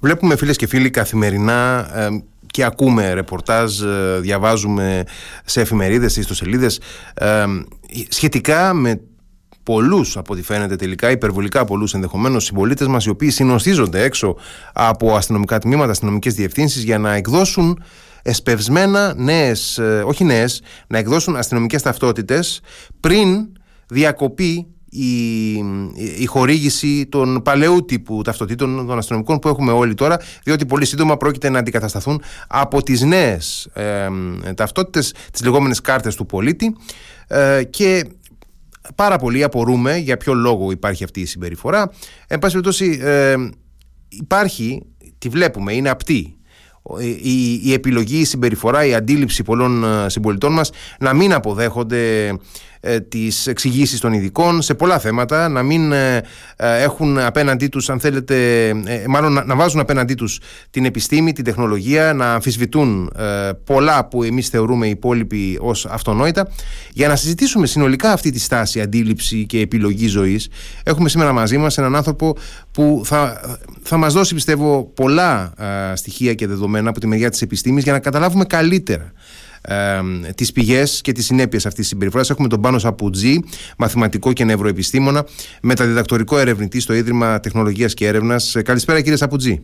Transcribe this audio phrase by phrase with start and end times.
[0.00, 2.08] Βλέπουμε φίλες και φίλοι καθημερινά ε,
[2.46, 5.04] και ακούμε ρεπορτάζ, ε, διαβάζουμε
[5.44, 6.80] σε εφημερίδες, ιστοσελίδες
[7.14, 7.44] ε,
[8.08, 9.00] σχετικά με
[9.62, 14.36] πολλούς από ό,τι φαίνεται τελικά, υπερβολικά πολλούς ενδεχομένως συμπολίτες μας οι οποίοι συνοστίζονται έξω
[14.72, 17.82] από αστυνομικά τμήματα, αστυνομικές διευθύνσεις για να εκδώσουν
[18.22, 22.60] εσπευσμένα νέες, όχι νέες, να εκδώσουν αστυνομικές ταυτότητες
[23.00, 23.48] πριν
[23.88, 25.52] διακοπή η,
[26.18, 31.16] η χορήγηση των παλαιού τύπου ταυτοτήτων των αστυνομικών που έχουμε όλοι τώρα, διότι πολύ σύντομα
[31.16, 34.08] πρόκειται να αντικατασταθούν από τις νέες ε,
[34.54, 36.76] ταυτότητες, τις λεγόμενες κάρτες του πολίτη
[37.26, 38.04] ε, και
[38.94, 41.90] πάρα πολλοί απορούμε για ποιο λόγο υπάρχει αυτή η συμπεριφορά.
[42.26, 43.34] Εν πάση περιπτώσει ε,
[44.08, 44.82] υπάρχει,
[45.18, 46.38] τη βλέπουμε, είναι απτή
[47.22, 52.32] η, η επιλογή, η συμπεριφορά, η αντίληψη πολλών ε, συμπολιτών μας να μην αποδέχονται
[52.80, 56.16] ε, τις εξηγήσεις των ειδικών σε πολλά θέματα, να μην ε,
[56.56, 58.36] ε, έχουν απέναντί τους, αν θέλετε,
[59.08, 63.12] μάλλον να, βάζουν απέναντί τους την επιστήμη, την τεχνολογία, να αμφισβητούν
[63.64, 66.48] πολλά που εμείς θεωρούμε οι υπόλοιποι ως αυτονόητα.
[66.92, 70.48] Για να συζητήσουμε συνολικά αυτή τη στάση, αντίληψη και επιλογή ζωής,
[70.82, 72.36] έχουμε σήμερα μαζί μας έναν άνθρωπο
[72.72, 73.40] που θα,
[73.82, 75.52] θα μας δώσει, πιστεύω, πολλά
[75.94, 79.12] στοιχεία και δεδομένα από τη μεριά της επιστήμης για να καταλάβουμε καλύτερα
[79.68, 80.00] ε,
[80.34, 82.30] τις πηγές και τις συνέπειες αυτής της συμπεριφοράς.
[82.30, 83.40] Έχουμε τον Πάνο Σαπουτζή,
[83.78, 85.26] μαθηματικό και νευροεπιστήμονα,
[85.62, 88.54] μεταδιδακτορικό ερευνητή στο Ίδρυμα Τεχνολογίας και Έρευνας.
[88.54, 89.62] Ε, καλησπέρα, κύριε Σαπουτζή.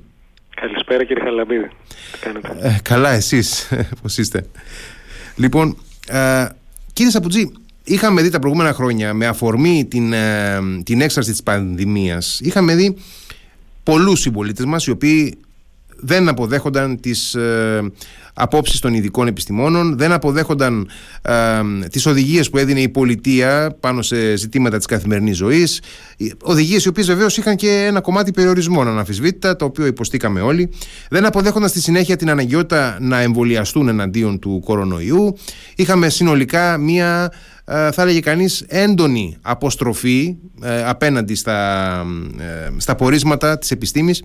[0.55, 1.71] Καλησπέρα, κύριε Χαλαμπίδη.
[2.61, 3.69] Ε, καλά, εσείς,
[4.03, 4.47] πώς είστε.
[5.37, 5.77] Λοιπόν,
[6.09, 6.47] ε,
[6.93, 7.53] κύριε Σαπουτζή,
[7.85, 12.97] είχαμε δει τα προηγούμενα χρόνια με αφορμή την, ε, την έξαρση της πανδημίας είχαμε δει
[13.83, 15.39] πολλούς συμπολίτες μας οι οποίοι
[16.05, 17.93] δεν αποδέχονταν τις ε,
[18.35, 20.89] απόψεις των ειδικών επιστημόνων, δεν αποδέχονταν
[21.23, 21.33] ε,
[21.91, 25.83] τις οδηγίες που έδινε η πολιτεία πάνω σε ζητήματα της καθημερινής ζωής,
[26.43, 30.71] οδηγίες οι οποίες βεβαίως είχαν και ένα κομμάτι περιορισμών αναφυσβήτητα, το οποίο υποστήκαμε όλοι,
[31.11, 35.37] δεν αποδέχονταν στη συνέχεια την αναγκαιότητα να εμβολιαστούν εναντίον του κορονοϊού,
[35.77, 37.33] είχαμε συνολικά μία
[37.67, 41.91] ε, θα έλεγε κανείς έντονη αποστροφή ε, απέναντι στα,
[42.39, 44.23] ε, στα πορίσματα της επιστήμης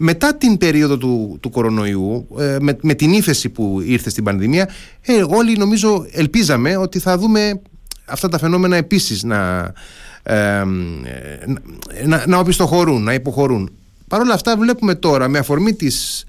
[0.00, 4.68] μετά την περίοδο του, του κορονοϊού, ε, με, με την ύφεση που ήρθε στην πανδημία,
[5.00, 7.60] ε, όλοι νομίζω ελπίζαμε ότι θα δούμε
[8.04, 9.72] αυτά τα φαινόμενα επίσης να,
[10.22, 10.62] ε,
[12.04, 13.70] να, να οπισθοχωρούν, να υποχωρούν.
[14.08, 16.24] Παρ' όλα αυτά βλέπουμε τώρα με αφορμή τις,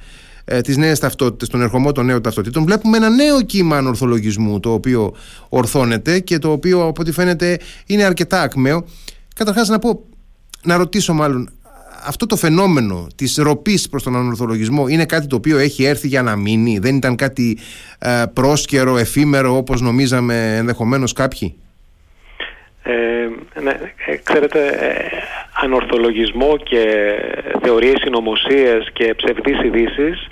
[0.46, 4.74] ε, τις νέες ταυτότητες, τον ερχομό των νέων ταυτοτήτων βλέπουμε ένα νέο κύμα ανορθολογισμού το
[4.74, 5.13] οποίο
[5.50, 8.85] ορθώνεται και το οποίο από ό,τι φαίνεται είναι αρκετά ακμαίο.
[9.35, 10.03] Καταρχάς να πω,
[10.63, 11.50] να ρωτήσω μάλλον
[12.04, 16.22] αυτό το φαινόμενο της ροπής προς τον ανορθολογισμό είναι κάτι το οποίο έχει έρθει για
[16.22, 17.58] να μείνει, δεν ήταν κάτι
[18.00, 21.56] ε, πρόσκαιρο, εφήμερο όπως νομίζαμε ενδεχομένως κάποιοι;
[22.90, 23.72] Ε, ναι,
[24.06, 24.94] ε, ξέρετε, ε,
[25.62, 26.84] ανορθολογισμό και
[27.62, 30.28] θεωρίες συνωμοσία και ψευδείς ειδήσεις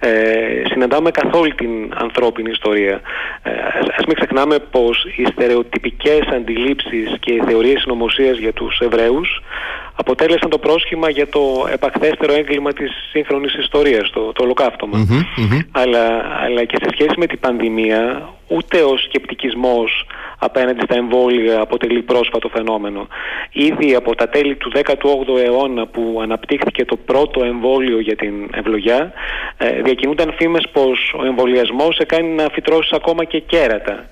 [0.00, 3.00] ε, συναντάμε καθ' όλη την ανθρώπινη ιστορία.
[3.42, 3.50] Ε,
[3.96, 9.42] ας, μην ξεχνάμε πως οι στερεοτυπικές αντιλήψεις και οι θεωρίες συνωμοσία για τους Εβραίους
[9.94, 14.98] αποτέλεσαν το πρόσχημα για το επακθέστερο έγκλημα της σύγχρονης ιστορίας, το, το ολοκαυτωμα
[15.70, 16.04] Αλλά,
[16.44, 20.06] αλλά και σε σχέση με την πανδημία, ούτε ο σκεπτικισμός
[20.38, 23.08] απέναντι στα εμβόλια αποτελεί πρόσφατο φαινόμενο.
[23.52, 29.12] Ήδη από τα τέλη του 18ου αιώνα που αναπτύχθηκε το πρώτο εμβόλιο για την ευλογιά,
[29.56, 34.08] ε, διακινούνταν φήμες πως ο εμβολιασμός σε κάνει να φυτρώσει ακόμα και κέρατα.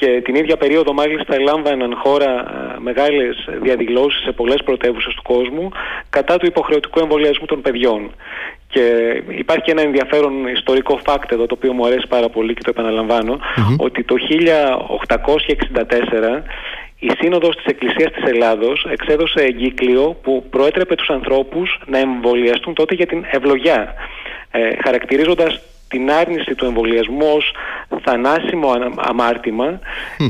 [0.00, 5.68] Και την ίδια περίοδο μάλιστα λάμβαναν χώρα ε, μεγάλες διαδηλώσεις σε πολλές πρωτεύουσες του κόσμου
[6.10, 8.10] κατά του υποχρεωτικού εμβολιασμού των παιδιών.
[8.68, 8.82] Και
[9.28, 12.70] υπάρχει και ένα ενδιαφέρον ιστορικό φάκт εδώ το οποίο μου αρέσει πάρα πολύ και το
[12.70, 13.38] επαναλαμβανω
[13.78, 16.42] ότι το 1864
[16.98, 22.94] η Σύνοδος της Εκκλησίας της Ελλάδος εξέδωσε εγκύκλιο που προέτρεπε τους ανθρώπους να εμβολιαστούν τότε
[22.94, 23.94] για την ευλογιά
[24.50, 27.52] ε, χαρακτηρίζοντας την άρνηση του εμβολιασμού ως
[28.02, 29.78] θανάσιμο αμάρτημα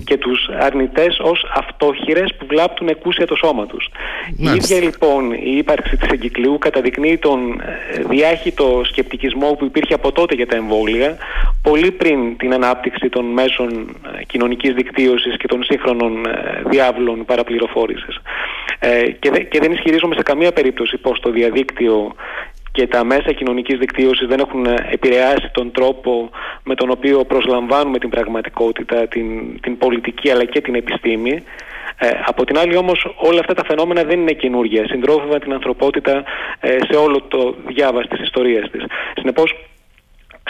[0.05, 3.89] και τους αρνητές ως αυτόχειρες που βλάπτουν εκούσια το σώμα τους.
[4.37, 10.13] Η ίδια λοιπόν η ύπαρξη της εγκυκλίου καταδεικνύει τον ε, διάχυτο σκεπτικισμό που υπήρχε από
[10.13, 11.17] τότε για τα εμβόλια
[11.63, 18.21] πολύ πριν την ανάπτυξη των μέσων ε, κοινωνικής δικτύωσης και των σύγχρονων ε, διάβλων παραπληροφόρησης.
[19.19, 22.15] και, και δεν ισχυρίζομαι σε καμία περίπτωση πως το διαδίκτυο
[22.77, 26.31] και τα μέσα κοινωνικής δικτύωσης δεν έχουν επηρεάσει τον τρόπο
[26.65, 31.43] με τον οποίο προσλαμβάνουμε την πραγματικότητα, την, την πολιτική αλλά και την επιστήμη.
[31.99, 34.87] Ε, από την άλλη όμως όλα αυτά τα φαινόμενα δεν είναι καινούργια.
[34.87, 36.25] Συντρόφευαν την ανθρωπότητα
[36.61, 38.85] ε, σε όλο το διάβας της ιστορίας της.
[39.17, 39.55] Συνεπώς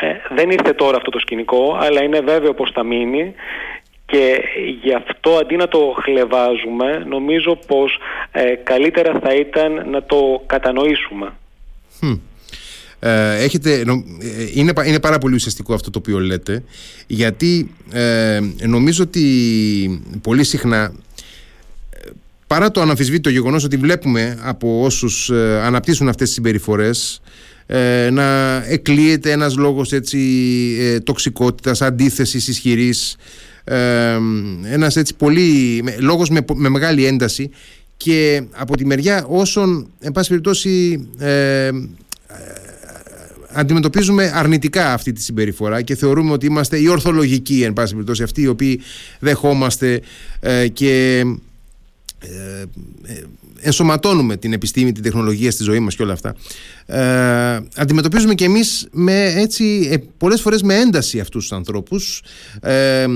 [0.01, 3.35] ε, δεν ήρθε τώρα αυτό το σκηνικό αλλά είναι βέβαιο πως θα μείνει
[4.07, 4.43] και
[4.83, 7.99] γι' αυτό αντί να το χλεβάζουμε νομίζω πως
[8.63, 11.33] καλύτερα θα ήταν να το κατανοήσουμε.
[12.99, 13.85] Ε, έχετε,
[14.55, 16.63] είναι, είναι πάρα πολύ ουσιαστικό αυτό το οποίο λέτε
[17.07, 17.71] γιατί
[18.67, 19.25] νομίζω ότι
[20.23, 20.93] πολύ συχνά
[22.47, 25.31] παρά το αναμφισβήτητο γεγονός ότι βλέπουμε από όσους
[25.63, 27.21] αναπτύσσουν αυτές τις συμπεριφορές
[27.67, 30.19] ε, να εκλείεται ένας λόγος έτσι
[30.81, 33.17] ε, τοξικότητας, αντίθεσης ισχυρής
[33.65, 34.19] ε,
[34.65, 37.51] ένας έτσι πολύ λόγος με, με μεγάλη ένταση
[37.97, 41.71] και από τη μεριά όσων εν πάση περιπτώσει ε,
[43.53, 48.43] αντιμετωπίζουμε αρνητικά αυτή τη συμπεριφορά και θεωρούμε ότι είμαστε οι ορθολογικοί εν πάση περιπτώσει αυτοί
[48.43, 48.81] οι οποίοι
[49.19, 50.01] δεχόμαστε
[50.73, 51.25] και
[52.19, 52.65] ε,
[53.61, 56.35] ε, ενσωματώνουμε την επιστήμη, την τεχνολογία στη ζωή μας και όλα αυτά.
[56.87, 62.23] Ε, αντιμετωπίζουμε και εμείς με έτσι ε, πολλές φορές με ένταση αυτούς τους ανθρώπους.
[62.61, 63.07] Ε,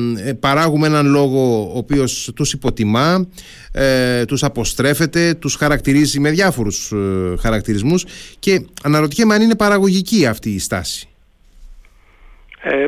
[0.41, 3.29] παράγουμε έναν λόγο ο οποίος τους υποτιμά
[3.73, 6.93] ε, τους αποστρέφεται, τους χαρακτηρίζει με διάφορους
[7.41, 8.05] χαρακτηρισμούς.
[8.39, 11.11] Και αναρωτιέμαι αν είναι παραγωγική αυτή η στάση.
[12.63, 12.87] Ε,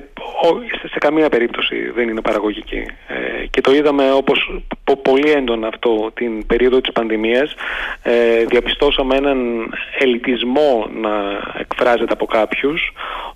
[0.93, 2.83] σε καμία περίπτωση δεν είναι παραγωγική.
[3.09, 4.63] Ε, και το είδαμε όπως
[4.97, 7.55] πολύ έντονα αυτό την περίοδο της πανδημίας.
[8.03, 9.39] Ε, διαπιστώσαμε έναν
[9.99, 11.11] ελιτισμό να
[11.59, 12.93] εκφράζεται από κάποιους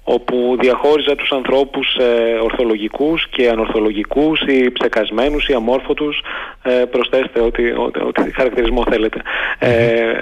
[0.08, 2.05] όπου διαχώριζα τους ανθρώπους σε
[2.43, 6.23] ορθολογικούς και ανορθολογικούς ή ψεκασμένους ή αμόρφωτους
[6.62, 7.73] ε, προσθέστε ό,τι,
[8.06, 9.23] ό,τι, χαρακτηρισμό θέλετε.
[9.59, 10.12] Ε,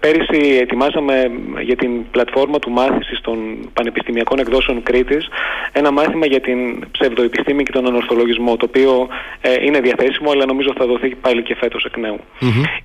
[0.00, 1.30] πέρυσι ετοιμάσαμε
[1.60, 5.28] για την πλατφόρμα του μάθησης των πανεπιστημιακών εκδόσεων Κρήτης
[5.72, 9.08] ένα μάθημα για την ψευδοεπιστήμη και τον ανορθολογισμό το οποίο
[9.40, 12.20] ε, είναι διαθέσιμο αλλά νομίζω θα δοθεί πάλι και φέτος εκ νέου.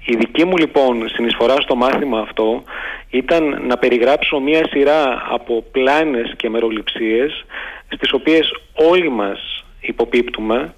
[0.05, 2.63] Η δική μου λοιπόν συνεισφορά στο μάθημα αυτό
[3.09, 7.45] ήταν να περιγράψω μία σειρά από πλάνες και μεροληψίες
[7.89, 10.73] στις οποίες όλοι μας υποπίπτουμε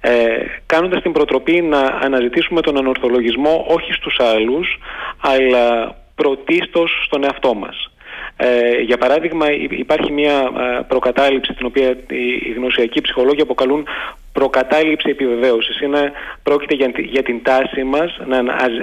[0.00, 4.78] ε, κάνοντας την προτροπή να αναζητήσουμε τον ανορθολογισμό όχι στους άλλους
[5.20, 7.90] αλλά πρωτίστως στον εαυτό μας.
[8.36, 13.86] Ε, για παράδειγμα υπάρχει μια ε, προκατάληψη την οποία οι γνωσιακοί ψυχολόγοι αποκαλούν
[14.32, 15.80] προκατάληψη επιβεβαίωσης.
[15.80, 16.12] Είναι,
[16.42, 18.42] πρόκειται για, για την τάση μας να,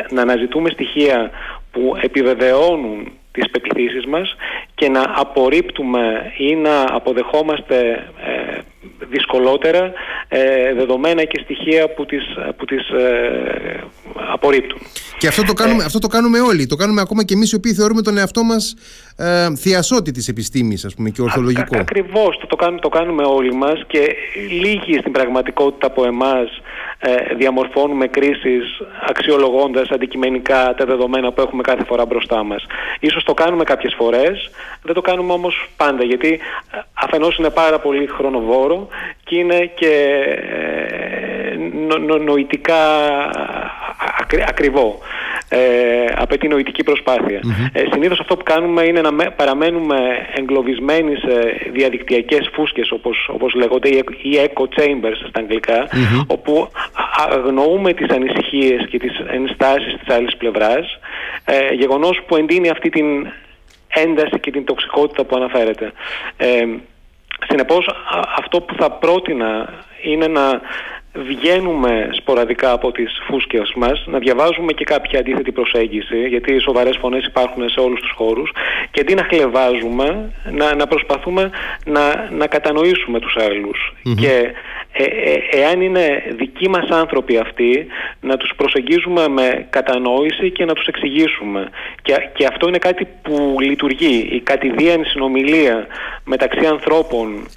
[0.09, 1.31] να αναζητούμε στοιχεία
[1.71, 4.35] που επιβεβαιώνουν τις πεπιθήσεις μας
[4.75, 8.57] και να απορρίπτουμε ή να αποδεχόμαστε ε,
[9.09, 9.93] δυσκολότερα
[10.27, 12.23] ε, δεδομένα και στοιχεία που τις,
[12.57, 13.83] που τις ε,
[14.33, 14.79] απορρίπτουν.
[15.17, 16.65] Και αυτό το, κάνουμε, αυτό το κάνουμε όλοι.
[16.65, 18.75] Το κάνουμε ακόμα και εμείς οι οποίοι θεωρούμε τον εαυτό μας
[19.17, 21.77] ε, θειασότη της επιστήμης ας πούμε, και ορθολογικό.
[21.77, 22.37] Α, ακριβώς.
[22.37, 24.15] Το, το, κάνουμε, το κάνουμε όλοι μας και
[24.49, 26.61] λίγοι στην πραγματικότητα από εμάς
[27.01, 32.65] ε, διαμορφώνουμε κρίσεις αξιολογώντας αντικειμενικά τα δεδομένα που έχουμε κάθε φορά μπροστά μας.
[32.99, 34.49] Ίσως το κάνουμε κάποιες φορές,
[34.83, 36.39] δεν το κάνουμε όμως πάντα γιατί
[36.71, 38.87] ε, αφενός είναι πάρα πολύ χρονοβόρο
[39.23, 40.23] και είναι και
[41.91, 42.75] ε, νοητικά
[44.47, 44.99] ακριβό.
[45.51, 45.59] Ε,
[46.15, 47.39] απαιτεί νοητική προσπάθεια.
[47.43, 47.69] Mm-hmm.
[47.73, 49.97] Ε, συνήθως αυτό που κάνουμε είναι να παραμένουμε
[50.35, 54.03] εγκλωβισμένοι σε διαδικτυακές φούσκες όπως, όπως λέγονται ή
[54.45, 55.87] echo chambers στα αγγλικά
[56.27, 56.69] όπου
[57.30, 61.00] αγνοούμε τις ανησυχίες και τις ενστάσεις της άλλης πλευράς
[61.45, 63.27] ε, γεγονός που εντείνει αυτή την
[63.88, 65.91] ένταση και την τοξικότητα που αναφέρεται.
[66.38, 66.65] Ε,
[67.47, 67.89] συνεπώς
[68.38, 70.62] αυτό που θα πρότεινα είναι να
[71.13, 76.97] βγαίνουμε σποραδικά από τις φούσκες μας, να διαβάζουμε και κάποια αντίθετη προσέγγιση, γιατί οι σοβαρές
[77.01, 78.51] φωνές υπάρχουν σε όλους τους χώρους,
[78.92, 81.50] και αντί να χλεβάζουμε, να, να προσπαθούμε
[81.85, 84.52] να, να κατανοήσουμε τους αλλους Και
[84.91, 87.87] ε, ε, εάν είναι δικοί μας άνθρωποι αυτοί,
[88.21, 91.69] να τους προσεγγίζουμε με κατανόηση και να τους εξηγήσουμε.
[92.01, 94.29] Και, και αυτό είναι κάτι που λειτουργεί.
[94.31, 95.87] Η κατηδίαν συνομιλία
[96.23, 97.47] μεταξύ ανθρώπων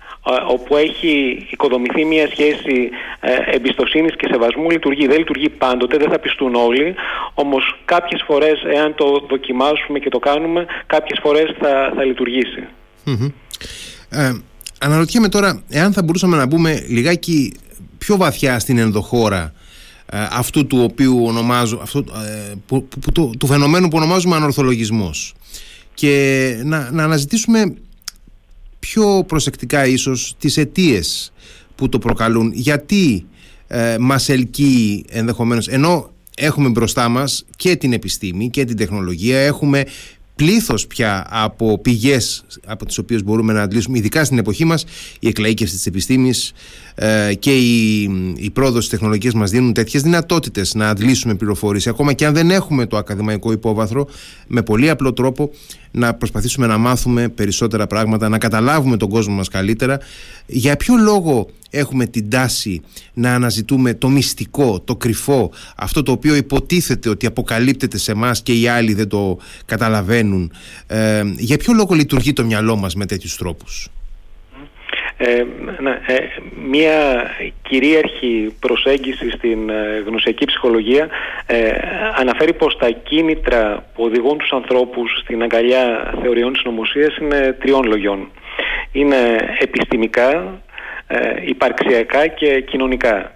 [0.49, 5.07] όπου έχει οικοδομηθεί μια σχέση ε, εμπιστοσύνης και σεβασμού λειτουργεί.
[5.07, 6.95] Δεν λειτουργεί πάντοτε, δεν θα πιστούν όλοι,
[7.35, 12.67] όμως κάποιες φορές εάν το δοκιμάσουμε και το κάνουμε, κάποιες φορές θα, θα λειτουργήσει.
[14.11, 14.33] Ε,
[14.83, 17.53] αναρωτιέμαι τώρα, εάν θα μπορούσαμε να μπούμε λιγάκι
[17.99, 19.53] πιο βαθιά στην ενδοχώρα
[20.07, 25.35] ε, αυτού του οποίου ονομάζω, αυτού, ε, που, του, του φαινομένου που ονομάζουμε ανορθολογισμός
[25.95, 27.75] και να, να αναζητήσουμε
[28.79, 31.33] πιο προσεκτικά ίσως τις αιτίες
[31.75, 32.53] που το προκαλούν.
[32.55, 33.27] Γιατί
[33.67, 39.85] ε, μας ελκύει ενδεχομένως, ενώ έχουμε μπροστά μας και την επιστήμη και την τεχνολογία, έχουμε
[40.43, 44.85] πλήθος πια από πηγές από τις οποίες μπορούμε να αντλήσουμε ειδικά στην εποχή μας
[45.21, 46.53] η εκλαΐκευση της επιστήμης
[46.95, 48.03] ε, και η,
[48.37, 52.51] η πρόοδος της τεχνολογίας μας δίνουν τέτοιες δυνατότητες να αντλήσουμε πληροφορίες ακόμα και αν δεν
[52.51, 54.09] έχουμε το ακαδημαϊκό υπόβαθρο
[54.47, 55.51] με πολύ απλό τρόπο
[55.91, 59.99] να προσπαθήσουμε να μάθουμε περισσότερα πράγματα, να καταλάβουμε τον κόσμο μας καλύτερα.
[60.47, 66.35] Για ποιο λόγο έχουμε την τάση να αναζητούμε το μυστικό, το κρυφό, αυτό το οποίο
[66.35, 70.53] υποτίθεται ότι αποκαλύπτεται σε εμάς και οι άλλοι δεν το καταλαβαίνουν.
[70.87, 73.89] Ε, για ποιο λόγο λειτουργεί το μυαλό μας με τέτοιους τρόπους;
[75.25, 75.47] Ε,
[75.81, 76.17] ναι, ε,
[76.71, 77.27] μία
[77.63, 81.09] κυρίαρχη προσέγγιση στην ε, γνωσιακή ψυχολογία
[81.47, 81.71] ε,
[82.17, 88.31] αναφέρει πως τα κίνητρα που οδηγούν τους ανθρώπους στην αγκαλιά θεωριών συνωμοσίας είναι τριών λογιών.
[88.93, 89.17] Είναι
[89.59, 90.61] επιστημικά,
[91.45, 93.33] υπαρξιακά και κοινωνικά.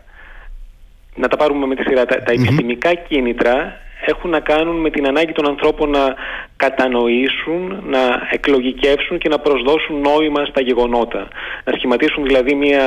[1.15, 2.05] Να τα πάρουμε με τη σειρά.
[2.05, 6.15] Τα, επιστημικά κίνητρα έχουν να κάνουν με την ανάγκη των ανθρώπων να
[6.57, 11.29] κατανοήσουν, να εκλογικεύσουν και να προσδώσουν νόημα στα γεγονότα.
[11.65, 12.87] Να σχηματίσουν δηλαδή μια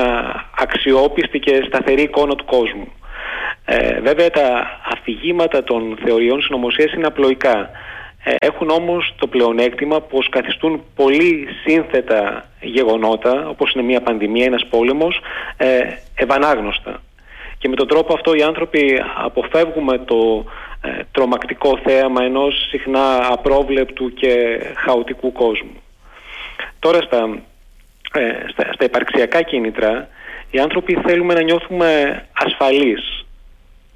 [0.57, 2.87] αξιόπιστη και σταθερή εικόνα του κόσμου.
[3.65, 7.69] Ε, βέβαια τα αφηγήματα των θεωριών συνωμοσίας είναι απλοϊκά.
[8.23, 14.65] Ε, έχουν όμως το πλεονέκτημα πως καθιστούν πολύ σύνθετα γεγονότα, όπως είναι μια πανδημία, ένας
[14.69, 15.19] πόλεμος,
[15.57, 15.79] ε,
[16.15, 17.01] ευανάγνωστα.
[17.57, 20.45] Και με τον τρόπο αυτό οι άνθρωποι αποφεύγουμε το
[20.81, 25.81] ε, τρομακτικό θέαμα ενός συχνά απρόβλεπτου και χαοτικού κόσμου.
[26.79, 27.39] Τώρα στα,
[28.13, 30.07] ε, στα, στα υπαρξιακά κίνητρα
[30.51, 33.25] οι άνθρωποι θέλουμε να νιώθουμε ασφαλείς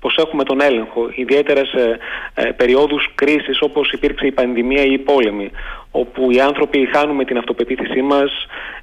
[0.04, 1.98] πως έχουμε τον έλεγχο, ιδιαίτερα σε
[2.34, 5.52] ε, περιόδους κρίσης όπως υπήρξε η πανδημία ή η πόλεμη,
[5.92, 8.32] όπου οι άνθρωποι χάνουμε την αυτοπεποίθησή μας,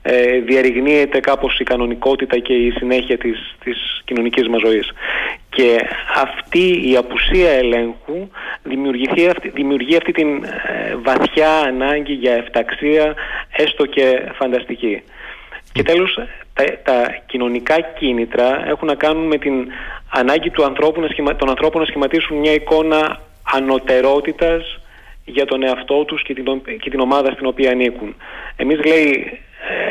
[0.02, 4.92] ε, διαρριγνύεται κάπως η κανονικότητα και η συνέχεια της, της κοινωνικής μας ζωής.
[5.50, 5.80] Και
[6.14, 8.28] αυτή η απουσία ελέγχου
[8.62, 13.14] δημιουργεί αυτή, δημιουργεί αυτή την ε, βαθιά ανάγκη για εφταξία,
[13.56, 15.02] έστω και φανταστική.
[15.72, 16.18] Και τέλος,
[16.60, 19.68] τα, τα κοινωνικά κίνητρα έχουν να κάνουν με την
[20.10, 23.20] ανάγκη του ανθρώπου να σχημα, των ανθρώπων να σχηματίσουν μια εικόνα
[23.54, 24.80] ανωτερότητας
[25.24, 28.16] για τον εαυτό τους και την, και την ομάδα στην οποία ανήκουν.
[28.56, 29.40] Εμείς λέει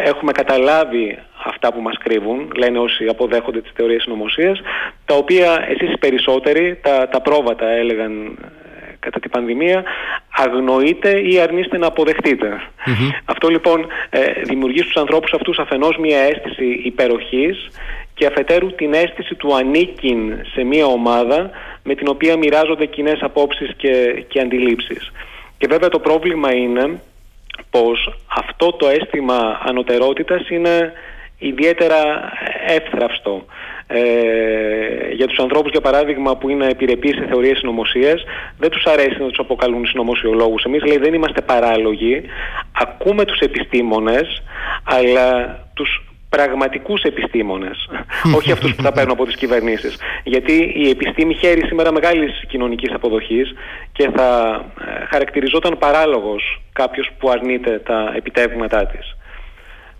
[0.04, 4.62] έχουμε καταλάβει αυτά που μας κρύβουν, λένε όσοι αποδέχονται τις θεωρίες συνωμοσίας,
[5.06, 8.38] τα οποία εσείς οι περισσότεροι, τα, τα πρόβατα έλεγαν
[9.00, 9.84] κατά την πανδημία
[10.30, 12.62] αγνοείτε ή αρνείστε να αποδεχτειτε
[13.26, 17.70] Αυτό λοιπόν ε, δημιουργεί στους ανθρώπους αυτούς αφενός μια αίσθηση υπεροχής
[18.14, 21.50] και αφετέρου την αίσθηση του ανήκειν σε μια ομάδα
[21.84, 25.12] με την οποία μοιράζονται κοινέ απόψεις και, και αντιλήψεις.
[25.58, 27.00] Και βέβαια το πρόβλημα είναι
[27.70, 30.94] πως αυτό το αίσθημα ανωτερότητας είναι
[31.38, 32.32] ιδιαίτερα
[32.68, 33.46] εύθραυστο.
[33.92, 38.24] Ε, για τους ανθρώπους για παράδειγμα που είναι επιρρεπείς σε θεωρίες συνωμοσίας
[38.58, 40.64] δεν τους αρέσει να τους αποκαλούν συνωμοσιολόγους.
[40.64, 42.22] Εμείς λέει δεν είμαστε παράλογοι.
[42.72, 44.44] Ακούμε τους επιστήμονες
[44.84, 47.90] αλλά τους πραγματικούς επιστήμονες.
[48.38, 49.98] Όχι αυτούς που θα παίρνουν από τις κυβερνήσεις.
[50.24, 53.54] Γιατί η επιστήμη χαίρει σήμερα μεγάλης κοινωνικής αποδοχής
[53.92, 59.18] και θα ε, χαρακτηριζόταν παράλογος κάποιος που αρνείται τα επιτεύγματά της.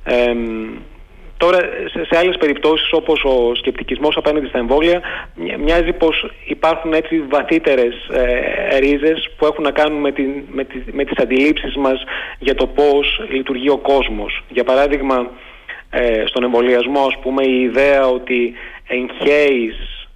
[0.04, 0.34] Ε,
[1.40, 1.60] Τώρα,
[1.94, 5.02] σε, σε άλλες περιπτώσεις όπως ο σκεπτικισμός απέναντι στα εμβόλια
[5.60, 10.82] μοιάζει πως υπάρχουν έτσι βαθύτερες ε, ρίζες που έχουν να κάνουν με, την, με, τις,
[10.92, 12.04] με τις αντιλήψεις μας
[12.40, 14.44] για το πώς λειτουργεί ο κόσμος.
[14.50, 15.32] Για παράδειγμα,
[15.90, 18.54] ε, στον εμβολιασμό ας πούμε η ιδέα ότι
[18.88, 20.08] εγχέεις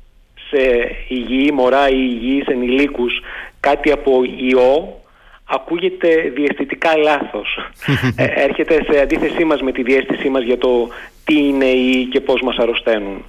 [0.50, 3.22] σε υγιή μωρά ή υγιείς ενηλίκους
[3.60, 5.02] κάτι από ιό
[5.46, 7.58] ακούγεται διαισθητικά λάθος.
[8.16, 10.90] ε, έρχεται σε αντίθεσή μας με τη διέστησή μας για το
[11.26, 13.26] τι είναι οι και πώς μας αρρωσταίνουν.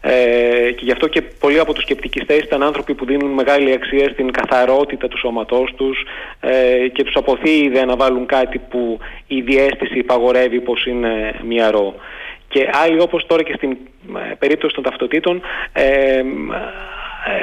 [0.00, 4.08] Ε, και γι' αυτό και πολλοί από τους σκεπτικιστές ήταν άνθρωποι που δίνουν μεγάλη αξία
[4.08, 6.04] στην καθαρότητα του σώματός τους
[6.40, 11.34] ε, και τους αποθεί η ιδέα να βάλουν κάτι που η διέστηση υπαγορεύει πως είναι
[11.46, 11.94] μυαρό.
[12.48, 13.76] Και άλλοι όπως τώρα και στην
[14.30, 15.42] ε, περίπτωση των ταυτοτήτων
[15.72, 16.22] ε, ε,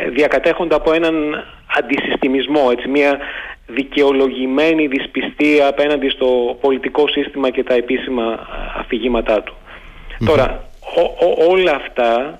[0.10, 1.44] διακατέχονται από έναν
[1.78, 3.20] αντισυστημισμό, έτσι, μια
[3.74, 8.48] δικαιολογημένη δυσπιστία απέναντι στο πολιτικό σύστημα και τα επίσημα
[8.78, 9.54] αφηγήματά του.
[10.25, 10.63] Τώρα,
[11.50, 12.40] όλα αυτά,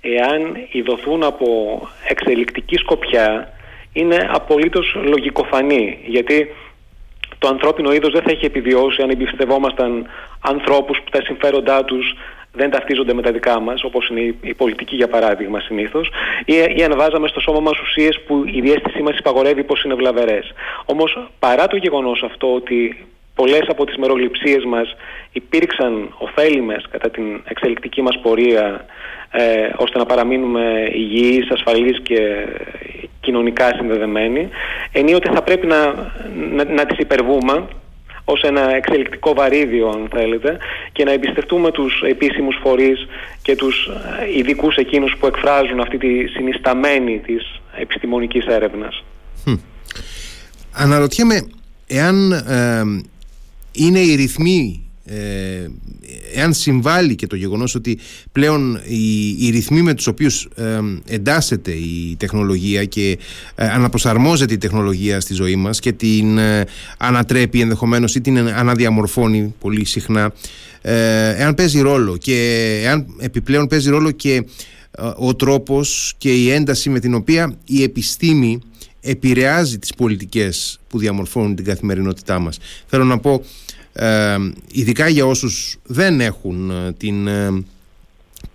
[0.00, 3.52] εάν ειδωθούν από εξελικτική σκοπιά,
[3.92, 6.48] είναι απολύτως λογικοφανή, γιατί
[7.38, 10.06] το ανθρώπινο είδος δεν θα έχει επιβιώσει αν εμπιστευόμασταν
[10.40, 12.14] ανθρώπους που τα συμφέροντά τους
[12.52, 16.10] δεν ταυτίζονται με τα δικά μας, όπως είναι η πολιτική για παράδειγμα συνήθως,
[16.44, 19.94] ή, ή αν βάζαμε στο σώμα μας ουσίες που η διέστησή μας υπαγορεύει πως είναι
[19.94, 20.52] βλαβερές.
[20.84, 24.94] Όμως παρά το γεγονός αυτό ότι πολλές από τις μεροληψίες μας
[25.32, 28.84] υπήρξαν ωφέλιμες κατά την εξελικτική μας πορεία
[29.30, 32.46] ε, ώστε να παραμείνουμε υγιείς, ασφαλείς και
[33.20, 34.48] κοινωνικά συνδεδεμένοι
[34.92, 35.94] ενίοτε θα πρέπει να,
[36.50, 37.64] να, να τις υπερβούμε
[38.24, 40.58] ως ένα εξελικτικό βαρύδιο αν θέλετε
[40.92, 43.06] και να εμπιστευτούμε τους επίσημους φορείς
[43.42, 43.88] και τους
[44.20, 49.04] ε, ειδικούς εκείνους που εκφράζουν αυτή τη συνισταμένη της επιστημονικής έρευνας.
[50.72, 51.46] Αναρωτιέμαι
[51.86, 52.44] εάν
[53.72, 55.68] είναι οι ρυθμοί ε,
[56.34, 57.98] εάν συμβάλλει και το γεγονός ότι
[58.32, 63.18] πλέον οι, οι ρυθμοί με τους οποίους ε, εντάσσεται η τεχνολογία και
[63.54, 66.64] ε, αναπροσαρμόζεται η τεχνολογία στη ζωή μας και την ε,
[66.98, 70.32] ανατρέπει ενδεχομένως ή την αναδιαμορφώνει πολύ συχνά
[71.36, 74.44] εάν παίζει ρόλο και εάν επιπλέον παίζει ρόλο και
[75.16, 78.60] ο τρόπος και η ένταση με την οποία η επιστήμη
[79.00, 82.58] επηρεάζει τις πολιτικές που διαμορφώνουν την καθημερινότητά μας.
[82.86, 83.40] Θέλω να πω ε,
[84.72, 87.64] ειδικά για όσους δεν έχουν ε, την, ε,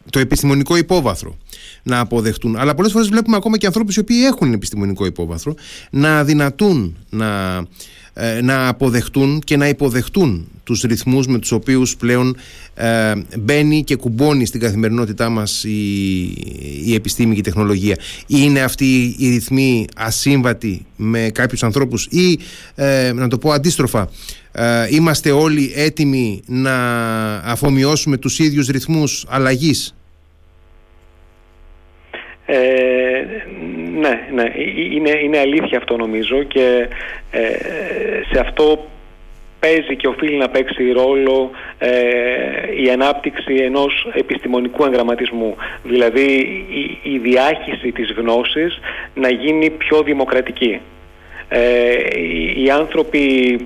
[0.10, 1.38] το επιστημονικό υπόβαθρο
[1.84, 2.56] να αποδεχτούν.
[2.58, 5.56] Αλλά πολλές φορές βλέπουμε ακόμα και ανθρώπους οι οποίοι έχουν επιστημονικό υπόβαθρο
[5.90, 7.68] να δυνατούν να, ε,
[8.42, 12.38] να αποδεχτούν και να υποδεχτούν τους ρυθμούς με τους οποίους πλέον
[12.76, 16.24] ε, μπαίνει και κουμπώνει στην καθημερινότητά μας η,
[16.86, 17.98] η επιστήμη και η τεχνολογία.
[18.28, 22.40] Είναι αυτοί οι ρυθμοί ασύμβατοι με κάποιους ανθρώπους ή
[23.14, 24.10] να το πω αντίστροφα
[24.60, 26.76] ε, είμαστε όλοι έτοιμοι να
[27.36, 29.96] αφομοιώσουμε τους ίδιους ρυθμούς αλλαγής;
[33.98, 34.52] Ε, ναι, ναι.
[34.92, 36.88] Είναι, είναι αλήθεια αυτό νομίζω και
[37.32, 37.42] ε,
[38.32, 38.86] σε αυτό
[39.60, 41.92] παίζει και οφείλει να παίξει ρόλο ε,
[42.84, 45.56] η ανάπτυξη ενός επιστημονικού εγγραμματισμού.
[45.84, 46.26] Δηλαδή
[46.70, 48.80] η, η διάχυση της γνώσης
[49.14, 50.80] να γίνει πιο δημοκρατική
[51.50, 51.94] ε,
[52.64, 53.58] οι άνθρωποι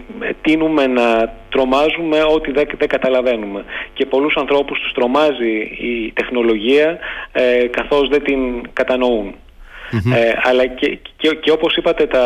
[0.42, 7.00] τίνουμε να τρομάζουμε ό,τι δεν, δεν καταλαβαίνουμε και πολλούς ανθρώπους τους τρομάζει η τεχνολογία
[7.32, 9.36] ε, καθώς δεν την κατανοούν.
[9.92, 12.26] Ε, αλλά και, και, και όπως είπατε, τα,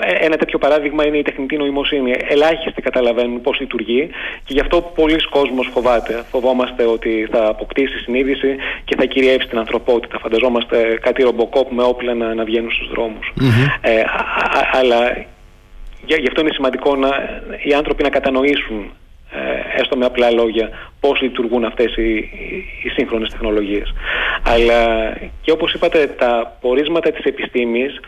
[0.00, 2.14] ε, ένα τέτοιο παράδειγμα είναι η τεχνητή νοημοσύνη.
[2.28, 4.10] Ελάχιστοι καταλαβαίνουν πώς λειτουργεί
[4.44, 6.24] και γι' αυτό πολλοί κόσμος φοβάται.
[6.30, 10.18] Φοβόμαστε ότι θα αποκτήσει συνείδηση και θα κυριεύσει την ανθρωπότητα.
[10.18, 13.32] Φανταζόμαστε κάτι ρομποκόπ με όπλα να, να βγαίνουν στους δρόμους.
[13.80, 14.02] Ε,
[14.72, 15.26] αλλά
[16.04, 17.08] γι' αυτό είναι σημαντικό να,
[17.64, 18.92] οι άνθρωποι να κατανοήσουν
[19.32, 20.68] ε, έστω με απλά λόγια
[21.00, 22.10] πώς λειτουργούν αυτές οι,
[22.82, 23.94] οι, σύγχρονες τεχνολογίες.
[24.52, 28.00] Αλλά και όπως είπατε τα πορίσματα της επιστήμης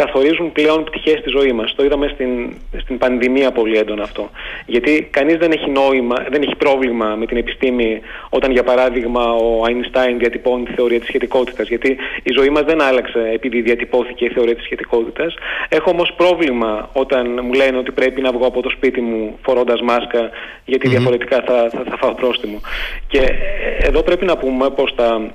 [0.00, 1.74] καθορίζουν πλέον πτυχές στη ζωής μας.
[1.74, 4.30] Το είδαμε στην, στην πανδημία πολύ έντονα αυτό.
[4.66, 9.64] Γιατί κανείς δεν έχει νόημα, δεν έχει πρόβλημα με την επιστήμη όταν, για παράδειγμα, ο
[9.64, 11.68] Αϊνστάιν διατυπώνει τη θεωρία της σχετικότητας.
[11.68, 15.34] Γιατί η ζωή μας δεν άλλαξε επειδή διατυπώθηκε η θεωρία της σχετικότητας.
[15.68, 19.80] Έχω όμως πρόβλημα όταν μου λένε ότι πρέπει να βγω από το σπίτι μου φορώντας
[19.80, 20.30] μάσκα,
[20.64, 22.60] διαφορετικά θα, θα, θα φάω πρόστιμο.
[23.08, 25.30] Και ε, εδώ πρέπει να πούμε πως τα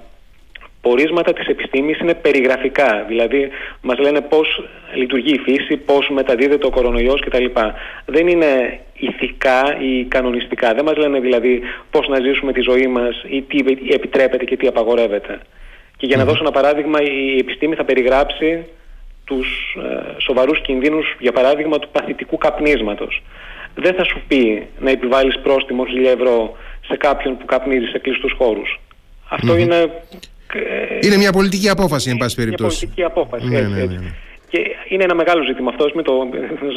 [0.82, 3.50] πορίσματα της επιστήμης είναι περιγραφικά, δηλαδή
[3.82, 4.64] μας λένε πώς
[4.96, 7.46] λειτουργεί η φύση, πώς μεταδίδεται ο κορονοϊός κτλ.
[8.06, 13.24] Δεν είναι ηθικά ή κανονιστικά, δεν μας λένε δηλαδή πώς να ζήσουμε τη ζωή μας
[13.30, 13.58] ή τι
[13.94, 15.40] επιτρέπεται και τι απαγορεύεται.
[15.98, 18.66] Και για να δώσω ένα παράδειγμα, η επιστήμη θα περιγράψει
[19.26, 23.24] τους ε, σοβαρούς κινδύνους, για παράδειγμα, του παθητικού καπνίσματος.
[23.76, 28.34] Δεν θα σου πει να επιβάλλεις πρόστιμο 1000 ευρώ σε κάποιον που καπνίζει σε κλειστούς
[28.38, 28.80] χώρους.
[29.42, 29.92] είναι ε, είναι
[31.18, 32.92] μια πολιτική απόφαση, εν πάση περιπτώσει.
[32.96, 33.48] Μια πολιτική απόφαση.
[33.48, 34.14] Ναι, έτσι, ναι, ναι, ναι.
[34.52, 36.14] Και είναι ένα μεγάλο ζήτημα αυτό, μην το,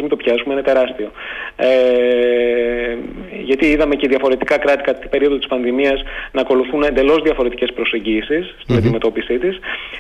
[0.01, 1.11] μην το πιάσουμε, είναι τεράστιο.
[1.57, 2.97] Ε,
[3.45, 8.55] γιατί είδαμε και διαφορετικά κράτη κατά την περίοδο της πανδημίας να ακολουθούν εντελώς διαφορετικές προσεγγίσεις
[8.61, 9.59] στην mm αντιμετώπιση της,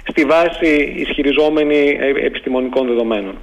[0.08, 3.36] στη βάση ισχυριζόμενη ε, επιστημονικών δεδομένων.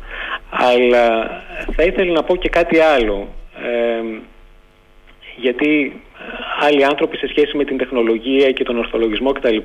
[0.50, 1.42] Αλλά
[1.76, 3.28] θα ήθελα να πω και κάτι άλλο.
[3.56, 4.22] Ε,
[5.42, 6.02] γιατί
[6.60, 9.58] άλλοι άνθρωποι σε σχέση με την τεχνολογία και τον ορθολογισμό κτλ.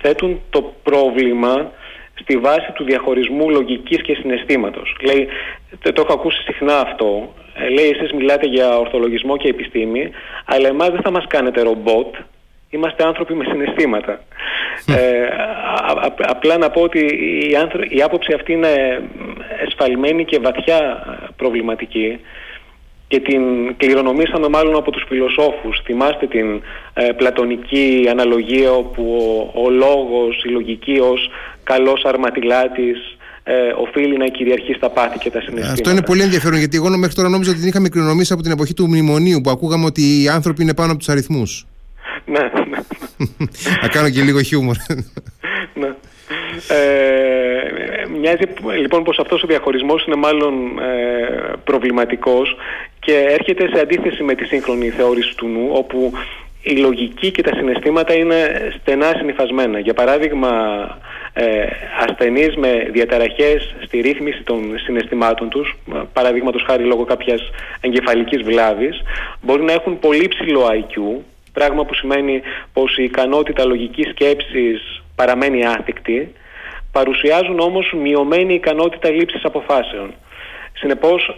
[0.00, 1.72] θέτουν το πρόβλημα
[2.20, 4.96] στη βάση του διαχωρισμού λογικής και συναισθήματος.
[5.00, 5.28] Λέει,
[5.82, 10.10] το έχω ακούσει συχνά αυτό, ε, λέει εσείς μιλάτε για ορθολογισμό και επιστήμη,
[10.44, 12.14] αλλά εμάς δεν θα μας κάνετε ρομπότ,
[12.70, 14.20] είμαστε άνθρωποι με συναισθήματα.
[14.86, 15.28] Ε,
[16.16, 17.56] απλά να πω ότι η,
[17.88, 19.02] η άποψη αυτή είναι
[19.66, 20.78] εσφαλμένη και βαθιά
[21.36, 22.20] προβληματική
[23.08, 23.42] και την
[23.76, 25.80] κληρονομήσαμε μάλλον από τους φιλοσόφους.
[25.84, 26.62] Θυμάστε την
[26.94, 29.02] ε, πλατωνική αναλογία όπου
[29.54, 31.30] ο, ο λόγος, η λογική ως
[31.62, 35.72] καλός αρματιλάτης ε, οφείλει να κυριαρχεί στα πάθη και τα συναισθήματα.
[35.72, 38.52] Αυτό είναι πολύ ενδιαφέρον γιατί εγώ μέχρι τώρα νόμιζα ότι την είχαμε κληρονομήσει από την
[38.52, 41.52] εποχή του μνημονίου που ακούγαμε ότι οι άνθρωποι είναι πάνω από τους αριθμούς.
[42.24, 42.78] Ναι, ναι.
[43.82, 44.76] Να κάνω και λίγο χιούμορ.
[45.80, 45.94] ναι.
[46.68, 48.42] Ε, μοιάζει
[48.78, 52.56] λοιπόν πως αυτός ο διαχωρισμός είναι μάλλον ε, προβληματικός
[53.08, 56.12] και έρχεται σε αντίθεση με τη σύγχρονη θεώρηση του νου όπου
[56.62, 59.78] η λογική και τα συναισθήματα είναι στενά συνειφασμένα.
[59.78, 60.50] Για παράδειγμα,
[61.32, 61.66] ε,
[62.08, 65.76] ασθενείς με διαταραχές στη ρύθμιση των συναισθημάτων τους,
[66.12, 69.02] παραδείγματος χάρη λόγω κάποιας εγκεφαλικής βλάβης,
[69.40, 72.42] μπορεί να έχουν πολύ ψηλό IQ, πράγμα που σημαίνει
[72.72, 76.32] πως η ικανότητα λογικής σκέψης παραμένει άθικτη,
[76.92, 80.14] παρουσιάζουν όμως μειωμένη ικανότητα λήψης αποφάσεων.
[80.72, 81.36] Συνεπώς,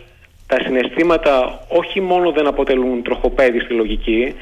[0.51, 1.35] τα συναισθήματα
[1.69, 4.35] όχι μόνο δεν αποτελούν τροχοπέδι στη λογική,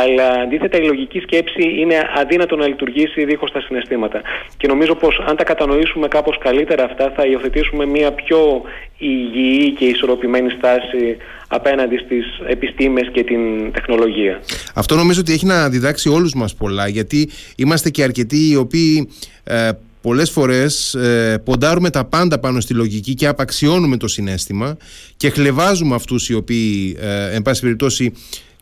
[0.00, 4.20] αλλά αντίθετα η λογική σκέψη είναι αδύνατο να λειτουργήσει δίχως τα συναισθήματα.
[4.56, 8.62] Και νομίζω πως αν τα κατανοήσουμε κάπως καλύτερα αυτά θα υιοθετήσουμε μια πιο
[8.98, 11.16] υγιή και ισορροπημένη στάση
[11.48, 14.40] απέναντι στις επιστήμες και την τεχνολογία.
[14.74, 19.08] Αυτό νομίζω ότι έχει να διδάξει όλους μας πολλά γιατί είμαστε και αρκετοί οι οποίοι
[19.44, 19.70] ε,
[20.02, 24.76] πολλές φορές ε, ποντάρουμε τα πάντα πάνω στη λογική και απαξιώνουμε το συνέστημα
[25.16, 28.12] και χλεβάζουμε αυτούς οι οποίοι ε, εν πάση περιπτώσει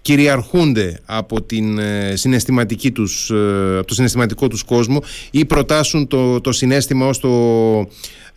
[0.03, 6.41] κυριαρχούνται από, την, ε, συναισθηματική τους, ε, από το συναισθηματικό τους κόσμο ή προτάσουν το,
[6.41, 7.31] το συνέστημα ως το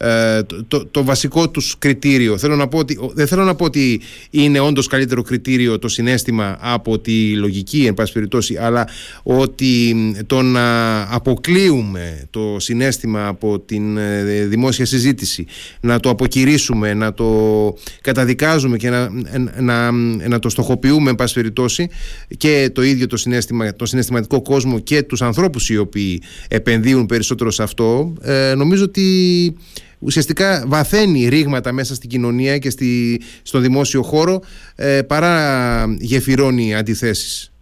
[0.06, 2.38] ε, το, το, βασικό τους κριτήριο.
[2.38, 6.58] Θέλω να πω ότι, δεν θέλω να πω ότι είναι όντως καλύτερο κριτήριο το συνέστημα
[6.60, 8.88] από τη λογική, εν πάση περιπτώσει, αλλά
[9.24, 9.96] ότι
[10.28, 15.46] το να αποκλείουμε το συνέστημα από την ε, δημόσια συζήτηση,
[15.80, 17.28] να το αποκηρύσουμε, να το
[18.02, 19.10] καταδικάζουμε και να,
[19.60, 19.92] να,
[20.28, 21.53] να το στοχοποιούμε, εν πάση περιπτώσει,
[22.38, 27.52] και το ίδιο το, συνέστημα, το συναισθηματικό κόσμο και τους ανθρώπους οι οποίοι επενδύουν περισσότερο
[27.52, 29.56] σε αυτό, ε, νομίζω ότι
[30.00, 34.42] ουσιαστικά βαθαίνει ρήγματα μέσα στην κοινωνία και στη, στο δημόσιο χώρο
[34.76, 37.53] ε, παρά γεφυρώνει αντιθέσεις.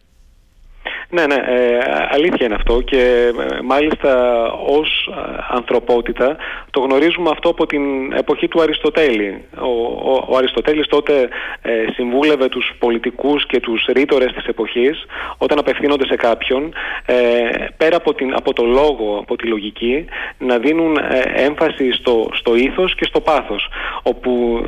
[1.14, 1.78] Ναι, ναι, ε,
[2.10, 6.38] αλήθεια είναι αυτό και ε, μάλιστα ως ε, ανθρωπότητα
[6.72, 9.44] το γνωρίζουμε αυτό από την εποχή του Αριστοτέλη.
[9.60, 9.70] Ο,
[10.12, 11.30] ο, ο Αριστοτέλης τότε
[11.62, 15.06] ε, συμβούλευε τους πολιτικούς και τους ρήτορες της εποχής
[15.38, 16.74] όταν απευθύνονται σε κάποιον
[17.78, 20.06] πέρα από, την, από το λόγο, από τη λογική
[20.38, 20.98] να δίνουν
[21.36, 23.68] έμφαση στο, στο ήθος και στο πάθος
[24.04, 24.64] όπου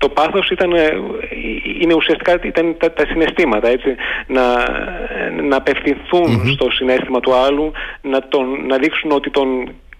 [0.00, 0.88] το πάθος ήταν, ε,
[1.80, 3.94] είναι ουσιαστικά ήταν τα, τα συναισθήματα, έτσι,
[4.26, 4.44] να,
[5.42, 9.48] να απευθυνθουν στο συνέστημα του άλλου, να, τον, να δείξουν ότι τον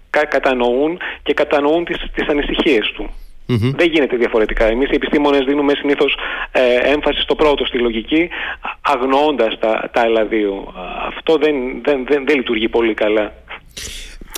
[0.09, 3.09] κατανοούν και κατανοούν τις, τις ανησυχίες του.
[3.75, 4.65] Δεν γίνεται διαφορετικά.
[4.65, 6.17] Εμείς οι επιστήμονες δίνουμε συνήθως
[6.51, 8.29] ε, έμφαση στο πρώτο, στη λογική,
[8.81, 10.73] αγνοώντας τα, τα άλλα δύο.
[11.07, 13.33] Αυτό δεν, δεν, δεν, δεν λειτουργεί πολύ καλά.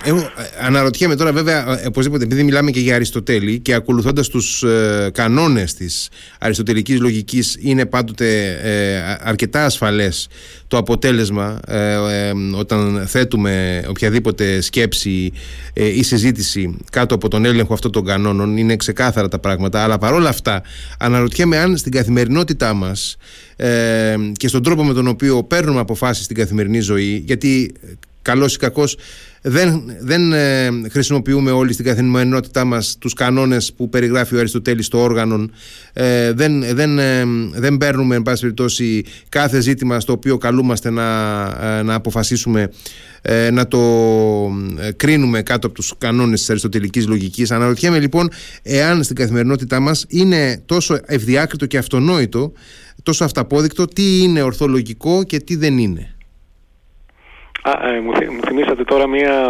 [0.06, 0.24] Εγώ ε,
[0.60, 5.74] αναρωτιέμαι τώρα βέβαια, ε, οπωσδήποτε, επειδή μιλάμε και για Αριστοτέλη και ακολουθώντας τους ε, κανόνες
[5.74, 6.08] της
[6.40, 10.28] αριστοτελικής λογικής είναι πάντοτε ε, αρκετά ασφαλές
[10.68, 11.60] το αποτέλεσμα
[12.58, 15.32] όταν θέτουμε οποιαδήποτε σκέψη
[15.74, 19.82] ή συζήτηση κάτω από τον έλεγχο αυτών των κανόνων είναι ξεκάθαρα τα πράγματα.
[19.82, 20.62] Αλλά παρόλα αυτά
[20.98, 23.16] αναρωτιέμαι αν στην καθημερινότητά μας
[24.32, 27.74] και στον τρόπο με τον οποίο παίρνουμε αποφάσεις στην καθημερινή ζωή γιατί
[28.24, 28.96] καλός ή κακός
[29.46, 34.98] δεν, δεν ε, χρησιμοποιούμε όλοι στην καθημερινότητά μας τους κανόνες που περιγράφει ο Αριστοτέλης στο
[35.02, 35.48] όργανο
[35.92, 41.42] ε, δεν, δεν, ε, δεν παίρνουμε εν πάση περιπτώσει κάθε ζήτημα στο οποίο καλούμαστε να,
[41.62, 42.70] ε, να αποφασίσουμε
[43.52, 43.80] να το
[44.96, 47.50] κρίνουμε κάτω από τους κανόνες της αριστοτελικής λογικής.
[47.50, 48.28] Αναρωτιέμαι λοιπόν
[48.62, 52.52] εάν στην καθημερινότητά μας είναι τόσο ευδιάκριτο και αυτονόητο
[53.02, 56.13] τόσο αυταπόδεικτο τι είναι ορθολογικό και τι δεν είναι
[57.66, 59.46] Α, ε, μου, μου θυμήσατε τώρα μια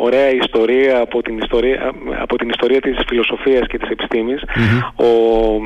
[0.00, 4.42] ωραία ιστορία από την ιστορία, από την ιστορία της φιλοσοφίας και της επιστημης
[4.96, 5.06] Ο,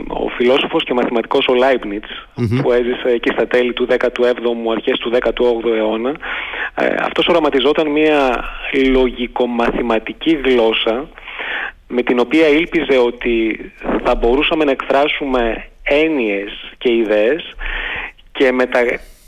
[0.09, 2.09] ο φιλόσοφος και μαθηματικός ο Leibniz
[2.63, 6.15] που έζησε εκεί στα τέλη του 17ου, αρχές του 18ου αιώνα
[6.75, 8.45] ε, αυτός οραματιζόταν μια
[8.93, 11.09] λογικομαθηματική γλώσσα
[11.89, 13.61] με την οποία ήλπιζε ότι
[14.05, 17.55] θα μπορούσαμε να εκφράσουμε έννοιες και ιδέες
[18.33, 18.81] και με τα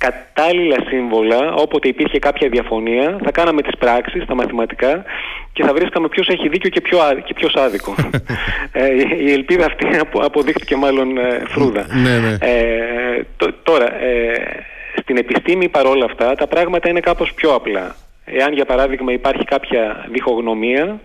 [0.07, 5.05] κατάλληλα σύμβολα, όποτε υπήρχε κάποια διαφωνία, θα κάναμε τις πράξεις, τα μαθηματικά
[5.53, 7.95] και θα βρίσκαμε ποιος έχει δίκιο και, ποιο, και ποιος άδικο.
[8.73, 8.87] ε,
[9.19, 11.87] η ελπίδα αυτή αποδείχτηκε μάλλον ε, φρούδα.
[12.03, 12.37] Ναι, ναι.
[12.41, 13.23] Ε,
[13.63, 14.65] τώρα, ε,
[15.01, 17.97] στην επιστήμη παρόλα αυτά τα πράγματα είναι κάπως πιο απλά.
[18.25, 21.01] Εάν για παράδειγμα υπάρχει κάποια διχογνωμία,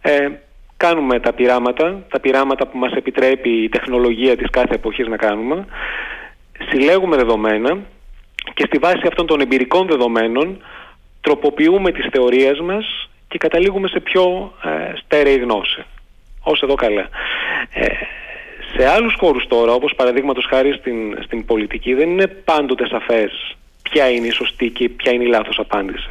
[0.00, 0.28] ε,
[0.76, 5.64] κάνουμε τα πειράματα, τα πειράματα που μας επιτρέπει η τεχνολογία της κάθε εποχής να κάνουμε,
[6.68, 7.78] συλλέγουμε δεδομένα
[8.58, 10.62] και στη βάση αυτών των εμπειρικών δεδομένων
[11.20, 15.84] τροποποιούμε τις θεωρίες μας και καταλήγουμε σε πιο ε, στέρεη γνώση.
[16.42, 17.08] Όσο εδώ καλά.
[17.72, 17.86] Ε,
[18.76, 24.10] σε άλλους χώρους τώρα, όπως παραδείγματος χάρη στην, στην πολιτική, δεν είναι πάντοτε σαφές ποια
[24.10, 26.10] είναι η σωστή και ποια είναι η λάθος απάντηση.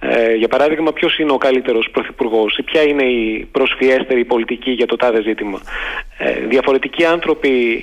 [0.00, 4.86] Ε, για παράδειγμα, ποιος είναι ο καλύτερος πρωθυπουργός ή ποια είναι η προσφιέστερη πολιτική για
[4.86, 5.60] το τάδε ζήτημα.
[6.18, 7.82] Ε, διαφορετικοί άνθρωποι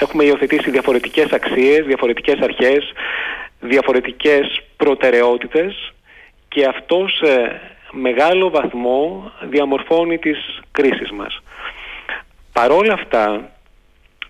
[0.00, 2.92] έχουμε υιοθετήσει διαφορετικές αξίες, διαφορετικές αρχές,
[3.60, 5.92] διαφορετικές προτεραιότητες
[6.48, 11.42] και αυτό σε μεγάλο βαθμό διαμορφώνει τις κρίσεις μας.
[12.52, 13.50] Παρόλα αυτά,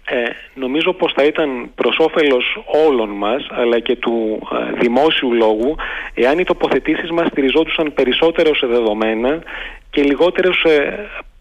[0.07, 0.23] ε,
[0.55, 5.75] νομίζω πως θα ήταν προς όφελος όλων μας αλλά και του ε, δημόσιου λόγου
[6.15, 9.43] εάν οι τοποθετήσεις μας στηριζόντουσαν περισσότερο σε δεδομένα
[9.91, 10.99] και λιγότερο σε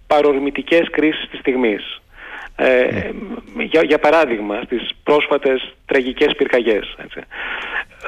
[0.08, 2.02] παρορμητικές κρίσεις της στιγμής.
[2.56, 3.10] Ε,
[3.72, 6.96] για, για παράδειγμα, στις πρόσφατες τραγικές πυρκαγιές.
[7.04, 7.20] Έτσι.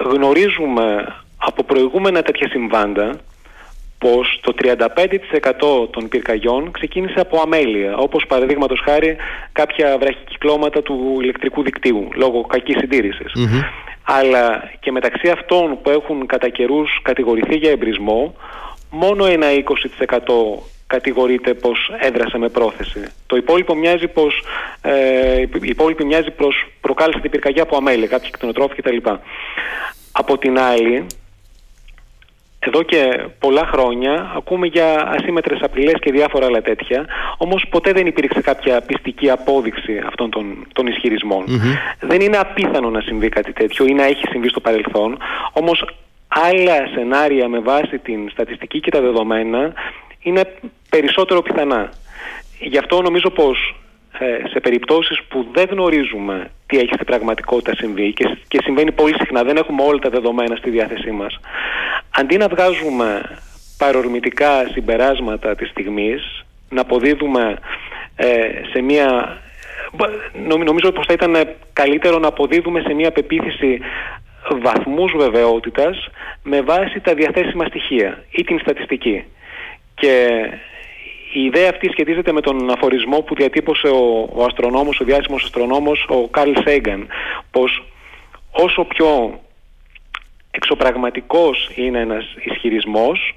[0.04, 3.20] Γνωρίζουμε από προηγούμενα τέτοια συμβάντα
[3.98, 9.16] πως το 35% των πυρκαγιών ξεκίνησε από αμέλεια, όπως παραδείγματος χάρη
[9.52, 12.78] κάποια βραχικυκλώματα του ηλεκτρικού δικτύου, λόγω κακής
[14.04, 18.36] Αλλά και μεταξύ αυτών που έχουν κατά καιρούς κατηγορηθεί για εμπρισμό,
[18.90, 20.14] μόνο ένα 20%
[20.96, 23.02] κατηγορείται πως έδρασε με πρόθεση.
[23.28, 24.44] Το υπόλοιπο μοιάζει πως,
[24.82, 28.98] ε, η υπόλοιπη μοιάζει πως προκάλεσε την πυρκαγιά από αμέλεια, κάποιοι κτηνοτρόφοι κτλ.
[30.12, 31.06] Από την άλλη,
[32.60, 33.02] εδώ και
[33.40, 37.06] πολλά χρόνια ακούμε για ασύμετρες απειλές και διάφορα άλλα τέτοια,
[37.38, 41.44] όμως ποτέ δεν υπήρξε κάποια πιστική απόδειξη αυτών των, των ισχυρισμων
[42.00, 45.18] Δεν είναι απίθανο να συμβεί κάτι τέτοιο ή να έχει συμβεί στο παρελθόν,
[45.52, 45.86] όμως
[46.28, 49.74] άλλα σενάρια με βάση την στατιστική και τα δεδομένα
[50.26, 50.44] είναι
[50.90, 51.92] περισσότερο πιθανά.
[52.60, 53.76] Γι' αυτό νομίζω πως
[54.20, 59.14] ε, σε περιπτώσεις που δεν γνωρίζουμε τι έχει στην πραγματικότητα συμβεί και, και συμβαίνει πολύ
[59.20, 61.40] συχνά, δεν έχουμε όλα τα δεδομένα στη διάθεσή μας,
[62.10, 63.40] αντί να βγάζουμε
[63.78, 67.58] παρορμητικά συμπεράσματα της στιγμής, να αποδίδουμε
[68.16, 69.38] ε, σε μία...
[70.48, 73.80] Νομίζω πως θα ήταν καλύτερο να αποδίδουμε σε μία πεποίθηση
[74.62, 76.08] βαθμούς βεβαιότητας
[76.44, 79.24] με βάση τα διαθέσιμα στοιχεία ή την στατιστική.
[79.96, 80.44] Και
[81.34, 86.06] η ιδέα αυτή σχετίζεται με τον αφορισμό που διατύπωσε ο, ο αστρονόμος, ο διάσημος αστρονόμος,
[86.10, 87.08] ο Καρλ Σέγγαν,
[87.52, 87.84] πως
[88.52, 89.40] όσο πιο
[90.52, 93.36] εξωπραγματικός είναι ένας ισχυρισμός,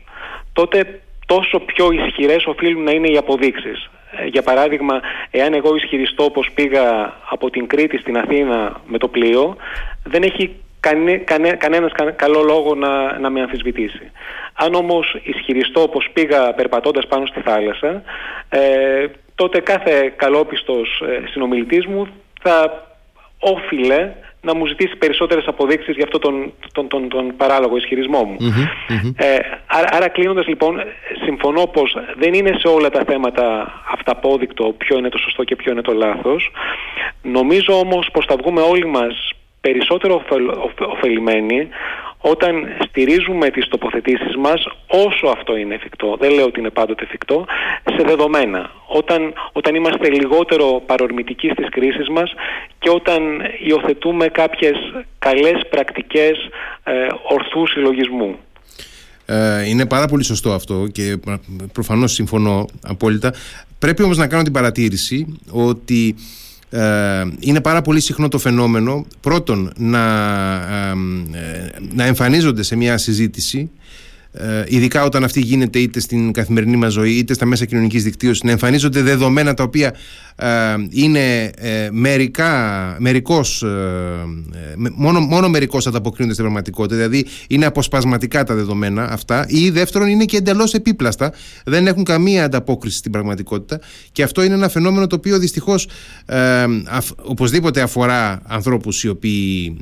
[0.53, 3.90] τότε τόσο πιο ισχυρές οφείλουν να είναι οι αποδείξεις.
[4.11, 9.09] Ε, για παράδειγμα, εάν εγώ ισχυριστώ πως πήγα από την Κρήτη στην Αθήνα με το
[9.09, 9.57] πλοίο,
[10.05, 14.11] δεν έχει κανέ, κανέ, κανένας καλό λόγο να, να με αμφισβητήσει.
[14.53, 18.03] Αν όμως ισχυριστώ πως πήγα περπατώντας πάνω στη θάλασσα,
[18.49, 22.09] ε, τότε κάθε καλόπιστος ε, συνομιλητής μου
[22.43, 22.87] θα
[23.38, 28.37] όφιλε να μου ζητήσει περισσότερες αποδείξεις για αυτό τον, τον, τον, τον παράλογο ισχυρισμό μου.
[29.17, 29.37] Ε,
[29.67, 30.81] άρα, άρα κλείνοντας λοιπόν,
[31.25, 35.73] συμφωνώ πως δεν είναι σε όλα τα θέματα αυταπόδεικτο ποιο είναι το σωστό και ποιο
[35.73, 36.51] είναι το λάθος.
[37.23, 39.33] Νομίζω όμως πως θα βγούμε όλοι μας
[39.73, 40.23] περισσότερο
[40.95, 41.69] ωφελημένοι
[42.21, 42.55] όταν
[42.89, 47.45] στηρίζουμε τις τοποθετήσεις μας όσο αυτό είναι εφικτό, δεν λέω ότι είναι πάντοτε εφικτό,
[47.97, 48.71] σε δεδομένα.
[48.87, 52.33] Όταν, όταν είμαστε λιγότερο παρορμητικοί στις κρίσεις μας
[52.79, 53.23] και όταν
[53.67, 54.77] υιοθετούμε κάποιες
[55.19, 56.37] καλές πρακτικές
[56.85, 56.93] ε,
[57.29, 58.37] ορθούς συλλογισμού.
[59.27, 61.19] Ε, είναι πάρα πολύ σωστό αυτό και
[61.73, 63.35] προφανώς συμφωνώ απόλυτα.
[63.79, 66.15] Πρέπει όμως να κάνω την παρατήρηση ότι
[66.71, 70.05] ε, είναι πάρα πολύ συχνό το φαινόμενο πρώτον να,
[70.65, 70.91] ε,
[71.39, 74.08] ε, να εμφανίζονται σε μια συζήτηση ε,
[74.67, 78.51] ειδικά όταν αυτή γίνεται είτε στην καθημερινή μας ζωή είτε στα μέσα κοινωνικής δικτύωσης να
[78.51, 79.95] εμφανίζονται δεδομένα τα οποία
[80.41, 83.69] ε, είναι ε, μερικά, μερικώς, ε,
[84.95, 86.97] μόνο, μόνο μερικώς ανταποκρίνονται στην πραγματικότητα.
[86.97, 91.33] Δηλαδή είναι αποσπασματικά τα δεδομένα αυτά ή δεύτερον είναι και εντελώς επίπλαστα.
[91.64, 93.81] Δεν έχουν καμία ανταπόκριση στην πραγματικότητα.
[94.12, 95.88] Και αυτό είναι ένα φαινόμενο το οποίο δυστυχώς
[97.23, 99.77] οπωσδήποτε αφορά ανθρώπους οι οποίοι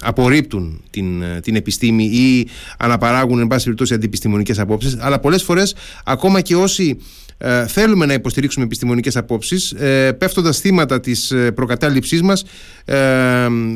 [0.00, 2.48] απορρίπτουν την, την επιστήμη ή
[2.78, 6.98] αναπαράγουν εν πάση περιπτώσει αντιπιστημονικές απόψεις αλλά πολλές φορές ακόμα και όσοι
[7.38, 12.44] ε, θέλουμε να υποστηρίξουμε επιστημονικές απόψεις ε, πέφτοντας θύματα της ε, προκατάληψής μας
[12.84, 12.96] ε,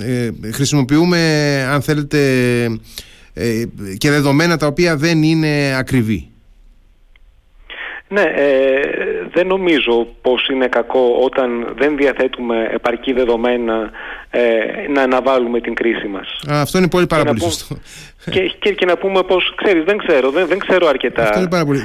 [0.01, 1.19] ε, χρησιμοποιούμε
[1.71, 2.19] αν θέλετε
[3.99, 6.30] και δεδομένα τα οποία δεν είναι ακριβή
[8.13, 8.25] ναι,
[9.33, 13.91] δεν νομίζω πως είναι κακό όταν δεν διαθέτουμε επαρκή δεδομένα
[14.89, 16.29] να αναβάλουμε την κρίση μας.
[16.49, 17.77] αυτό είναι πολύ πάρα πολύ σωστό
[18.25, 21.23] και, και, και, να πούμε πως ξέρεις δεν ξέρω, δεν, δεν ξέρω αρκετά.
[21.23, 21.81] Αυτό είναι πάρα πολύ.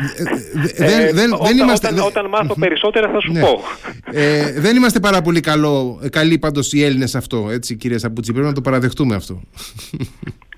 [0.75, 1.87] Ε, δεν, δεν, όταν, δεν είμαστε...
[1.87, 3.39] όταν, όταν μάθω περισσότερα θα σου ναι.
[3.39, 3.61] πω.
[4.11, 8.47] Ε, δεν είμαστε πάρα πολύ καλό, καλοί πάντως οι Έλληνες αυτό, έτσι κυρία Σαπουτζή, πρέπει
[8.47, 9.41] να το παραδεχτούμε αυτό.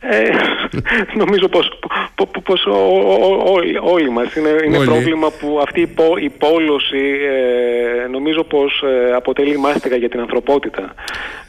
[0.09, 0.29] Ε,
[1.21, 1.79] νομίζω πως,
[2.43, 2.65] πως
[3.45, 7.05] όλοι, όλοι μας είναι, είναι πρόβλημα που αυτή η, πό, η πόλωση
[8.05, 10.93] ε, νομίζω πως ε, αποτελεί μάστιγα για την ανθρωπότητα.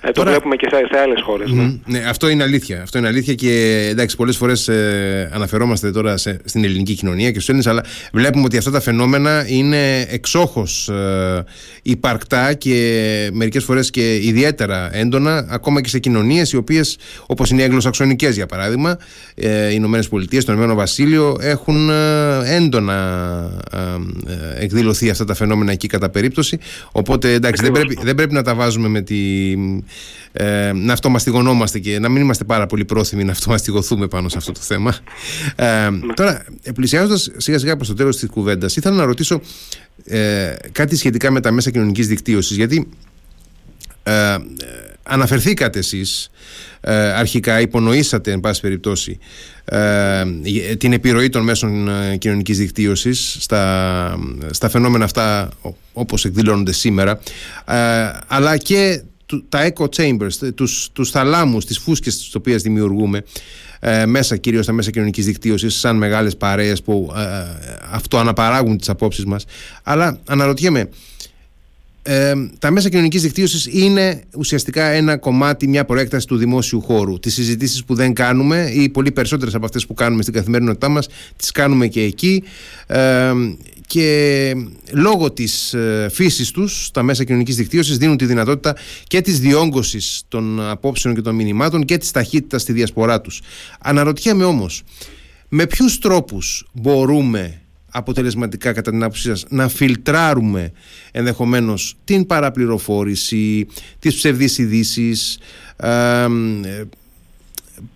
[0.00, 1.50] Ε, το βλέπουμε και σε, σε άλλες χώρες.
[1.50, 1.70] Ναι.
[1.84, 2.04] ναι.
[2.08, 2.82] αυτό είναι αλήθεια.
[2.82, 7.40] Αυτό είναι αλήθεια και εντάξει πολλές φορές ε, αναφερόμαστε τώρα σε, στην ελληνική κοινωνία και
[7.40, 11.44] στους Έλληνες αλλά βλέπουμε ότι αυτά τα φαινόμενα είναι εξόχως ε,
[11.82, 17.60] υπαρκτά και μερικές φορές και ιδιαίτερα έντονα ακόμα και σε κοινωνίες οι οποίες όπως είναι
[17.60, 18.98] οι αγγλοσαξονικές για παράδειγμα,
[19.34, 25.72] ε, οι Ηνωμένες Πολιτείες, το Ηνωμένο Βασίλειο έχουν ε, έντονα ε, εκδηλωθεί αυτά τα φαινόμενα
[25.72, 26.58] εκεί κατά περίπτωση.
[26.92, 29.52] Οπότε εντάξει, δεν πρέπει, δεν πρέπει να τα βάζουμε με τη.
[30.32, 34.52] Ε, να αυτομαστιγωνόμαστε και να μην είμαστε πάρα πολύ πρόθυμοι να αυτομαστιγωθούμε πάνω σε αυτό
[34.52, 34.94] το θέμα.
[35.56, 39.40] Ε, τώρα, πλησιάζοντας σιγά σιγά προς το τέλος της κουβέντας, ήθελα να ρωτήσω
[40.04, 42.56] ε, κάτι σχετικά με τα μέσα κοινωνικής δικτύωσης.
[42.56, 42.88] Γιατί
[44.02, 44.37] ε,
[45.08, 46.30] αναφερθήκατε εσείς
[46.80, 49.18] ε, αρχικά, υπονοήσατε εν πάση περιπτώσει
[49.64, 50.24] ε,
[50.78, 54.18] την επιρροή των μέσων ε, κοινωνικής δικτύωσης στα,
[54.50, 55.50] στα φαινόμενα αυτά
[55.92, 57.20] όπως εκδηλώνονται σήμερα
[58.26, 59.02] αλλά και
[59.48, 63.24] τα echo chambers, τους, τους θαλάμους, τις φούσκες τις οποίες δημιουργούμε
[64.06, 67.12] μέσα κυρίως στα μέσα κοινωνικής δικτύωσης σαν μεγάλες παρέες που
[67.90, 69.44] αυτό αναπαράγουν τις απόψεις μας.
[69.82, 70.88] Αλλά αναρωτιέμαι
[72.02, 77.18] ε, τα μέσα κοινωνικής δικτύωσης είναι ουσιαστικά ένα κομμάτι, μια προέκταση του δημόσιου χώρου.
[77.18, 81.08] Τις συζητήσεις που δεν κάνουμε ή πολύ περισσότερες από αυτές που κάνουμε στην καθημερινότητά μας
[81.37, 82.42] τις κάνουμε και εκεί
[82.87, 83.32] ε,
[83.87, 84.52] και
[84.92, 90.22] λόγω της ε, φύσης τους τα μέσα κοινωνικής δικτύωσης δίνουν τη δυνατότητα και της διόγκωσης
[90.28, 93.40] των απόψεων και των μηνυμάτων και της ταχύτητας στη διασπορά τους.
[93.80, 94.82] Αναρωτιέμαι όμως
[95.48, 100.72] με ποιους τρόπους μπορούμε αποτελεσματικά κατά την άποψή σας να φιλτράρουμε
[101.12, 103.66] ενδεχομένως την παραπληροφόρηση,
[103.98, 105.38] τις ψευδείς ειδήσεις,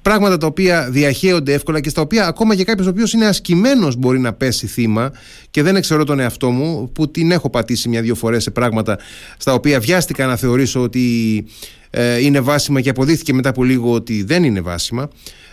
[0.02, 3.96] πράγματα τα οποία διαχέονται εύκολα και στα οποία ακόμα και κάποιος ο οποίος είναι ασκημένος
[3.96, 5.12] μπορεί να πέσει θύμα
[5.50, 8.98] και δεν εξαιρώ τον εαυτό μου που την έχω πατήσει μια-δυο φορές σε πράγματα
[9.36, 11.44] στα οποία βιάστηκα να θεωρήσω ότι
[11.90, 15.08] ε, είναι βάσιμα και αποδείχθηκε μετά από λίγο ότι δεν είναι βάσιμα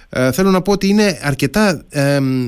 [0.10, 1.84] ε, θέλω να πω ότι είναι αρκετά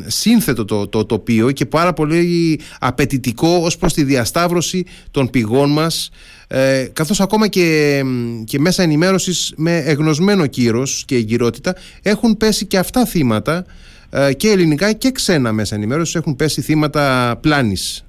[0.08, 6.10] σύνθετο το, το τοπίο και πάρα πολύ απαιτητικό ως προς τη διασταύρωση των πηγών μας
[6.54, 8.02] ε, καθώς ακόμα και,
[8.46, 13.66] και μέσα ενημέρωσης με εγνωσμένο κύρος και εγκυρότητα έχουν πέσει και αυτά θύματα
[14.10, 18.06] ε, και ελληνικά και ξένα μέσα ενημέρωσης έχουν πέσει θύματα πλάνης.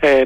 [0.00, 0.22] Ε,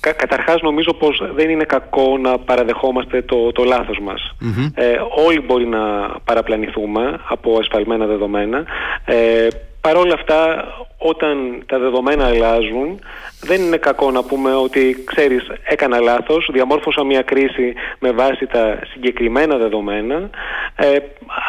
[0.00, 4.34] Κα, καταρχάς νομίζω πως δεν είναι κακό να παραδεχόμαστε το, το λάθος μας.
[4.74, 5.80] Ε, όλοι μπορεί να
[6.24, 8.64] παραπλανηθούμε από ασφαλμένα δεδομένα.
[9.04, 9.48] Ε,
[9.88, 10.64] Παρ' όλα αυτά,
[10.98, 13.00] όταν τα δεδομένα αλλάζουν,
[13.40, 18.78] δεν είναι κακό να πούμε ότι, ξέρεις, έκανα λάθος, διαμόρφωσα μια κρίση με βάση τα
[18.92, 20.30] συγκεκριμένα δεδομένα,
[20.76, 20.96] ε,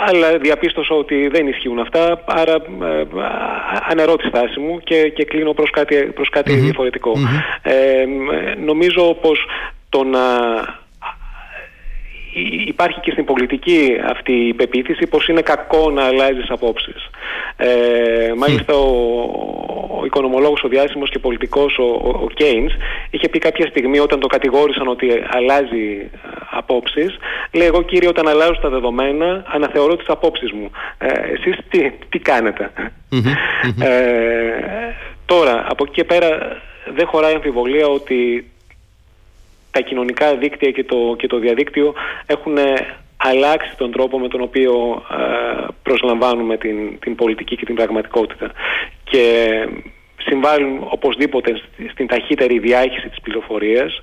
[0.08, 3.06] αλλά διαπίστωσα ότι δεν ισχύουν αυτά, άρα ε,
[3.90, 7.14] ανερώ τη στάση μου και, και κλείνω προς κάτι, προς κατι διαφορετικο
[7.62, 8.06] Ε,
[8.66, 9.46] νομίζω πως
[9.90, 10.20] το να
[12.68, 17.10] υπάρχει και στην πολιτική αυτή η πεποίθηση πως είναι κακό να αλλάζεις απόψεις.
[17.58, 18.90] Ε, μάλιστα ο,
[20.00, 21.84] ο οικονομολόγος, ο διάσημος και πολιτικός, ο,
[22.24, 22.74] ο, Κέινς,
[23.10, 26.10] είχε πει κάποια στιγμή όταν το κατηγόρησαν ότι αλλάζει
[26.52, 27.18] απόψεις,
[27.52, 30.72] λέει εγώ κύριε όταν αλλάζω τα δεδομένα αναθεωρώ τις απόψεις μου.
[30.98, 32.72] Ε, εσείς τι, τι κανετε
[33.80, 34.94] Ε,
[35.26, 36.62] τώρα, από εκεί και πέρα
[36.96, 38.52] δεν χωράει αμφιβολία ότι
[39.80, 41.94] τα κοινωνικά δίκτυα και το, και το διαδίκτυο
[42.26, 42.74] έχουν ε,
[43.18, 48.52] αλλάξει τον τρόπο με τον οποίο ε, προσλαμβάνουμε την, την πολιτική και την πραγματικότητα.
[49.04, 49.24] Και
[50.18, 51.62] συμβάλλουν οπωσδήποτε
[51.92, 54.02] στην ταχύτερη διάχυση της πληροφορίας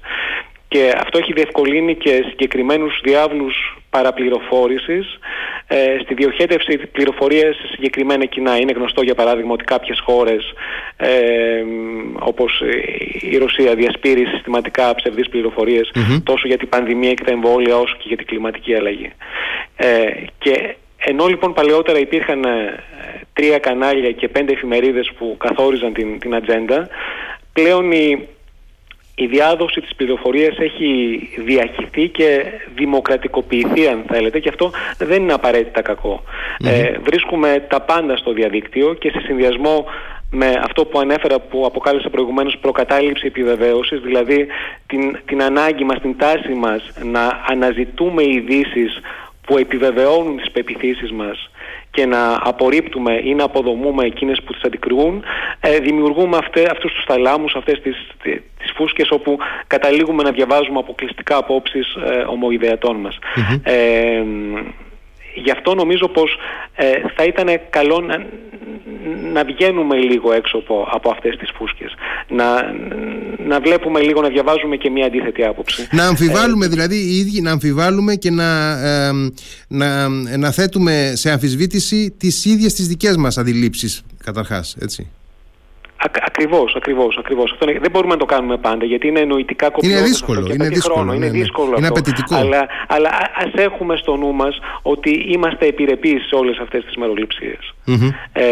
[0.68, 5.18] και αυτό έχει διευκολύνει και συγκεκριμένους διάβλους παραπληροφόρησης
[5.66, 8.56] ε, στη διοχέτευση πληροφορίας σε συγκεκριμένα κοινά.
[8.56, 10.52] Είναι γνωστό για παράδειγμα ότι κάποιες χώρες
[10.96, 11.62] ε,
[12.18, 12.62] όπως
[13.20, 15.28] η Ρωσία διασπείρει συστηματικά ψευδείς
[16.22, 19.12] τόσο για την πανδημία και τα εμβόλια όσο και για την κλιματική αλλαγή.
[19.76, 20.06] Ε,
[20.38, 22.82] και ενώ λοιπόν παλαιότερα υπήρχαν ε,
[23.32, 26.88] τρία κανάλια και πέντε εφημερίδες που καθόριζαν την, την ατζέντα,
[27.52, 28.28] πλέον η
[29.18, 32.42] η διάδοση της πληροφορίας έχει διαχυθεί και
[32.74, 35.82] δημοκρατικοποιηθεί αν θέλετε και αυτό δεν είναι απαραίτητα
[36.64, 39.84] Ε, βρίσκουμε τα πάντα στο διαδίκτυο και σε συνδυασμό
[40.30, 44.46] με αυτό που ανέφερα που αποκάλεσε προηγουμένως προκατάληψη επιβεβαίωσης, δηλαδή
[44.86, 49.00] την, την ανάγκη μας, την τάση μας να αναζητούμε ειδήσεις
[49.46, 51.50] που επιβεβαιώνουν τις πεπιθήσεις μας
[51.96, 55.22] και να απορρίπτουμε ή να αποδομούμε εκείνες που τις αντικρουούν,
[55.60, 57.96] ε, δημιουργούμε αυτέ, αυτούς τους θαλάμους, αυτές τις,
[58.58, 63.18] τις φούσκες όπου καταλήγουμε να διαβάζουμε αποκλειστικά απόψεις ε, ομοειδεατών μας.
[63.62, 64.22] Ε,
[65.44, 66.38] γι' αυτό νομίζω πως
[66.74, 68.26] ε, θα ήταν καλό να,
[69.32, 71.94] να βγαίνουμε λίγο έξω από, από αυτές τις φούσκες.
[72.28, 72.46] Να,
[73.46, 75.88] να βλέπουμε λίγο, να διαβάζουμε και μια αντίθετη άποψη.
[75.90, 78.74] Να αμφιβάλλουμε ε, δηλαδή οι ίδιοι, να αμφιβάλλουμε και να,
[79.68, 85.10] να, να θέτουμε σε αμφισβήτηση τις ίδιες τις δικές μας αντιλήψεις καταρχάς, έτσι.
[86.26, 87.16] Ακριβώς, ακριβώς.
[87.18, 87.56] Ακριβώς.
[87.58, 89.98] δεν μπορούμε να το κάνουμε πάντα γιατί είναι νοητικά κοπιότητα.
[89.98, 90.50] Είναι δύσκολο.
[90.54, 91.10] είναι δύσκολο, χρόνο.
[91.10, 91.38] Ναι, είναι ναι.
[91.38, 91.74] δύσκολο.
[91.78, 92.36] Είναι απαιτητικό.
[92.36, 97.74] Αλλά, αλλά α έχουμε στο νου μας ότι είμαστε επιρρεπείς σε όλες αυτές τις μεροληψίες.
[98.32, 98.42] Ε,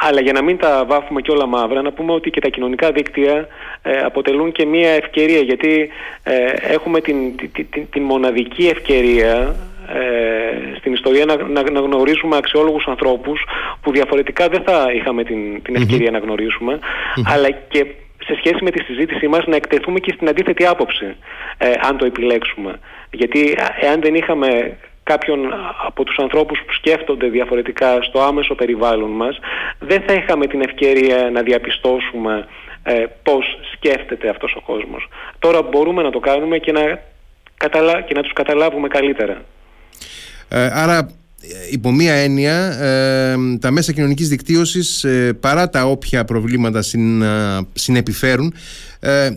[0.00, 2.92] αλλά για να μην τα βάφουμε και όλα μαύρα, να πούμε ότι και τα κοινωνικά
[2.92, 3.48] δίκτυα
[3.82, 5.90] ε, αποτελούν και μια ευκαιρία γιατί
[6.22, 6.32] ε,
[6.72, 9.56] έχουμε την, την, την, την μοναδική ευκαιρία
[9.88, 13.44] ε, στην ιστορία να, να, να γνωρίσουμε αξιόλογους ανθρώπους
[13.80, 16.78] που διαφορετικά δεν θα είχαμε την, την ευκαιρια να γνωρίσουμε
[17.26, 17.86] αλλά και
[18.26, 21.16] σε σχέση με τη συζήτησή μας να εκτεθούμε και στην αντίθετη άποψη
[21.58, 22.78] ε, αν το επιλέξουμε
[23.10, 25.54] γιατί εάν δεν είχαμε κάποιον
[25.86, 29.38] από τους ανθρώπους που σκέφτονται διαφορετικά στο άμεσο περιβάλλον μας
[29.78, 32.46] δεν θα είχαμε την ευκαιρία να διαπιστώσουμε
[32.82, 35.08] ε, πώς σκέφτεται αυτός ο κόσμος.
[35.38, 37.02] Τώρα μπορούμε να το κάνουμε και να,
[37.56, 38.00] καταλα...
[38.00, 39.42] και να τους καταλάβουμε καλύτερα.
[40.48, 41.08] Ε, άρα
[41.70, 47.22] υπό μία έννοια ε, τα μέσα κοινωνικής δικτύωσης ε, παρά τα όποια προβλήματα συν,
[47.72, 48.54] συνεπιφέρουν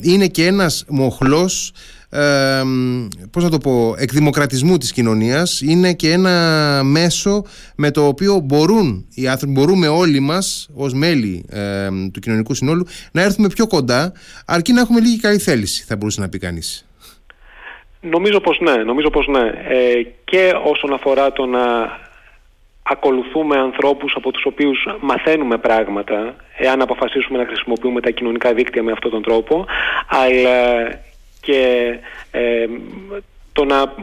[0.01, 1.71] είναι και ένας μοχλός
[2.09, 2.61] ε,
[3.31, 7.43] πώς να το πω, εκδημοκρατισμού της κοινωνίας είναι και ένα μέσο
[7.75, 11.45] με το οποίο μπορούν οι άνθρωποι, μπορούμε όλοι μας ως μέλη
[12.11, 14.11] του κοινωνικού συνόλου να έρθουμε πιο κοντά
[14.45, 16.86] αρκεί να έχουμε λίγη καλή θέληση θα μπορούσε να πει κανείς.
[18.01, 19.51] Νομίζω πως ναι, νομίζω πως ναι.
[19.67, 21.65] Ε, και όσον αφορά το να
[22.83, 28.91] ακολουθούμε ανθρώπους από τους οποίους μαθαίνουμε πράγματα, εάν αποφασίσουμε να χρησιμοποιούμε τα κοινωνικά δίκτυα με
[28.91, 29.65] αυτόν τον τρόπο,
[30.07, 30.87] αλλά
[31.39, 31.93] και
[32.31, 32.67] ε,
[33.53, 33.93] το να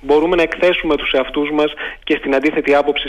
[0.00, 1.72] μπορούμε να εκθέσουμε τους εαυτούς μας
[2.04, 3.08] και στην αντίθετη άποψη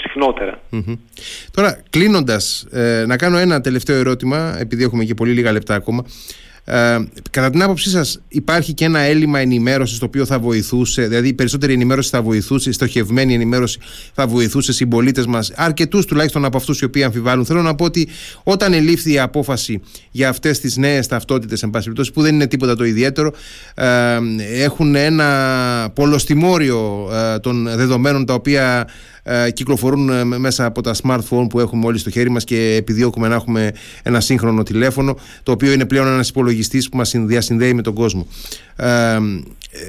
[1.52, 6.06] Τώρα κλείνοντας, ε, να κάνω ένα τελευταίο ερώτημα, επειδή έχουμε και πολύ λίγα λεπτά ακόμα.
[6.68, 6.98] Ε,
[7.30, 11.34] κατά την άποψή σας, υπάρχει και ένα έλλειμμα ενημέρωσης το οποίο θα βοηθούσε, δηλαδή η
[11.34, 13.80] περισσότερη ενημέρωση θα βοηθούσε, η στοχευμένη ενημέρωση
[14.14, 17.46] θα βοηθούσε συμπολίτες μας, αρκετούς τουλάχιστον από αυτούς οι οποίοι αμφιβάλλουν.
[17.46, 18.08] Θέλω να πω ότι
[18.44, 22.48] όταν ελήφθη η απόφαση για αυτές τις νέες ταυτότητες, εν πάση περιπτώσει, που δεν είναι
[22.48, 23.34] τίποτα το ιδιαίτερο,
[23.76, 24.18] ε,
[24.64, 29.15] έχουν ένα πολλοστιμόριο ε, των δεδομένων τα οποία ε,
[29.54, 33.36] κυκλοφορούν ε, μέσα από τα smartphone που έχουμε όλοι στο χέρι μας και επιδιώκουμε να
[33.36, 33.72] έχουμε
[34.04, 38.28] ένα σύγχρονο τηλέφωνο το οποίο είναι πλέον ένας υπολογιστής που μας διασυνδέει με τον κόσμο.
[38.76, 39.18] Ε,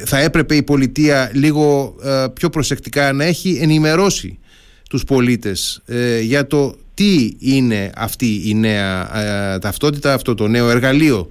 [0.05, 1.95] θα έπρεπε η πολιτεία λίγο
[2.32, 4.39] πιο προσεκτικά να έχει ενημερώσει
[4.91, 5.82] τους πολίτες
[6.22, 9.09] για το τι είναι αυτή η νέα
[9.59, 11.28] ταυτότητα, αυτό το νέο εργαλείο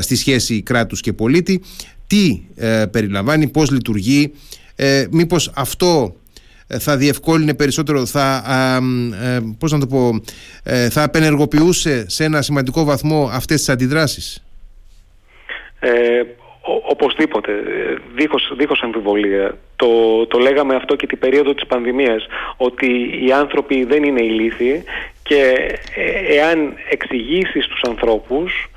[0.00, 1.62] στη σχέση κράτους και πολίτη,
[2.06, 2.40] τι
[2.90, 4.32] περιλαμβάνει, πώς λειτουργεί,
[5.10, 6.25] μήπως αυτό ε,
[6.68, 8.42] θα διευκόλυνε περισσότερο, θα,
[9.22, 10.20] ε, πώς να το πω,
[10.62, 14.44] ε, θα απενεργοποιούσε σε ένα σημαντικό βαθμό αυτές τις αντιδράσεις;
[15.80, 16.22] Ε,
[16.88, 17.52] οπωσδήποτε,
[18.14, 19.58] δίχως, δίχως αμφιβολία.
[19.76, 19.86] Το,
[20.26, 22.86] το λέγαμε αυτό και την περίοδο της πανδημίας, ότι
[23.26, 24.84] οι άνθρωποι δεν είναι ηλίθιοι
[25.22, 25.52] και
[26.28, 28.70] εάν εξηγήσεις στους ανθρώπους,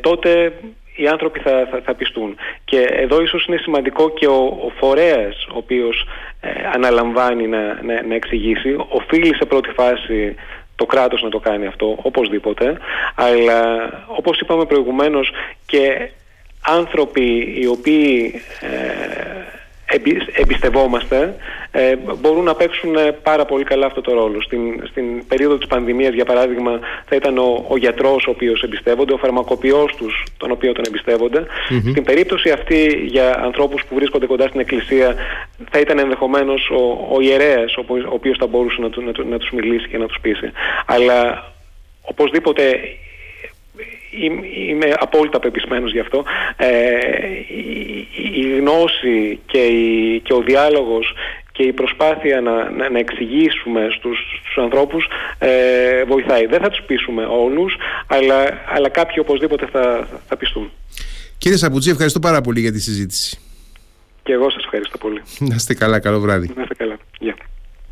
[0.00, 0.52] τότε
[0.94, 2.36] οι άνθρωποι θα, θα, θα, πιστούν.
[2.64, 6.06] Και εδώ ίσως είναι σημαντικό και ο, ο φορέας ο οποίος
[6.40, 10.34] ε, αναλαμβάνει να, να, να εξηγήσει, οφείλει σε πρώτη φάση
[10.76, 12.76] το κράτος να το κάνει αυτό, οπωσδήποτε,
[13.14, 15.30] αλλά όπως είπαμε προηγουμένως
[15.66, 16.10] και
[16.66, 19.62] άνθρωποι οι οποίοι ε,
[20.34, 21.36] εμπιστευόμαστε
[21.70, 24.42] ε, μπορούν να παίξουν ε, πάρα πολύ καλά αυτό το ρόλο.
[24.42, 29.12] Στην, στην περίοδο της πανδημίας για παράδειγμα θα ήταν ο, ο γιατρός ο οποίος εμπιστεύονται,
[29.12, 31.46] ο φαρμακοποιός τους τον οποίο τον εμπιστεύονται.
[31.90, 35.14] Στην περίπτωση αυτή για ανθρώπους που βρίσκονται κοντά στην εκκλησία
[35.70, 39.50] θα ήταν ενδεχομένως ο, ο ιερέας ο, ο οποίος θα μπορούσε να, να, να τους
[39.50, 40.50] μιλήσει και να τους πείσει.
[40.86, 41.52] Αλλά
[42.02, 42.80] οπωσδήποτε
[44.68, 46.24] είμαι απόλυτα πεπισμένος γι' αυτό
[46.56, 46.68] ε,
[48.34, 51.14] η, γνώση και, η, και ο διάλογος
[51.52, 55.08] και η προσπάθεια να, να, εξηγήσουμε στους, στους ανθρώπους
[55.38, 56.46] ε, βοηθάει.
[56.46, 58.44] Δεν θα τους πείσουμε όλους, αλλά,
[58.74, 60.70] αλλά κάποιοι οπωσδήποτε θα, θα πιστούν.
[61.38, 63.38] Κύριε Σαμπουτζή, ευχαριστώ πάρα πολύ για τη συζήτηση.
[64.22, 65.22] Και εγώ σας ευχαριστώ πολύ.
[65.38, 66.50] Να είστε καλά, καλό βράδυ.
[66.56, 66.98] Να είστε καλά.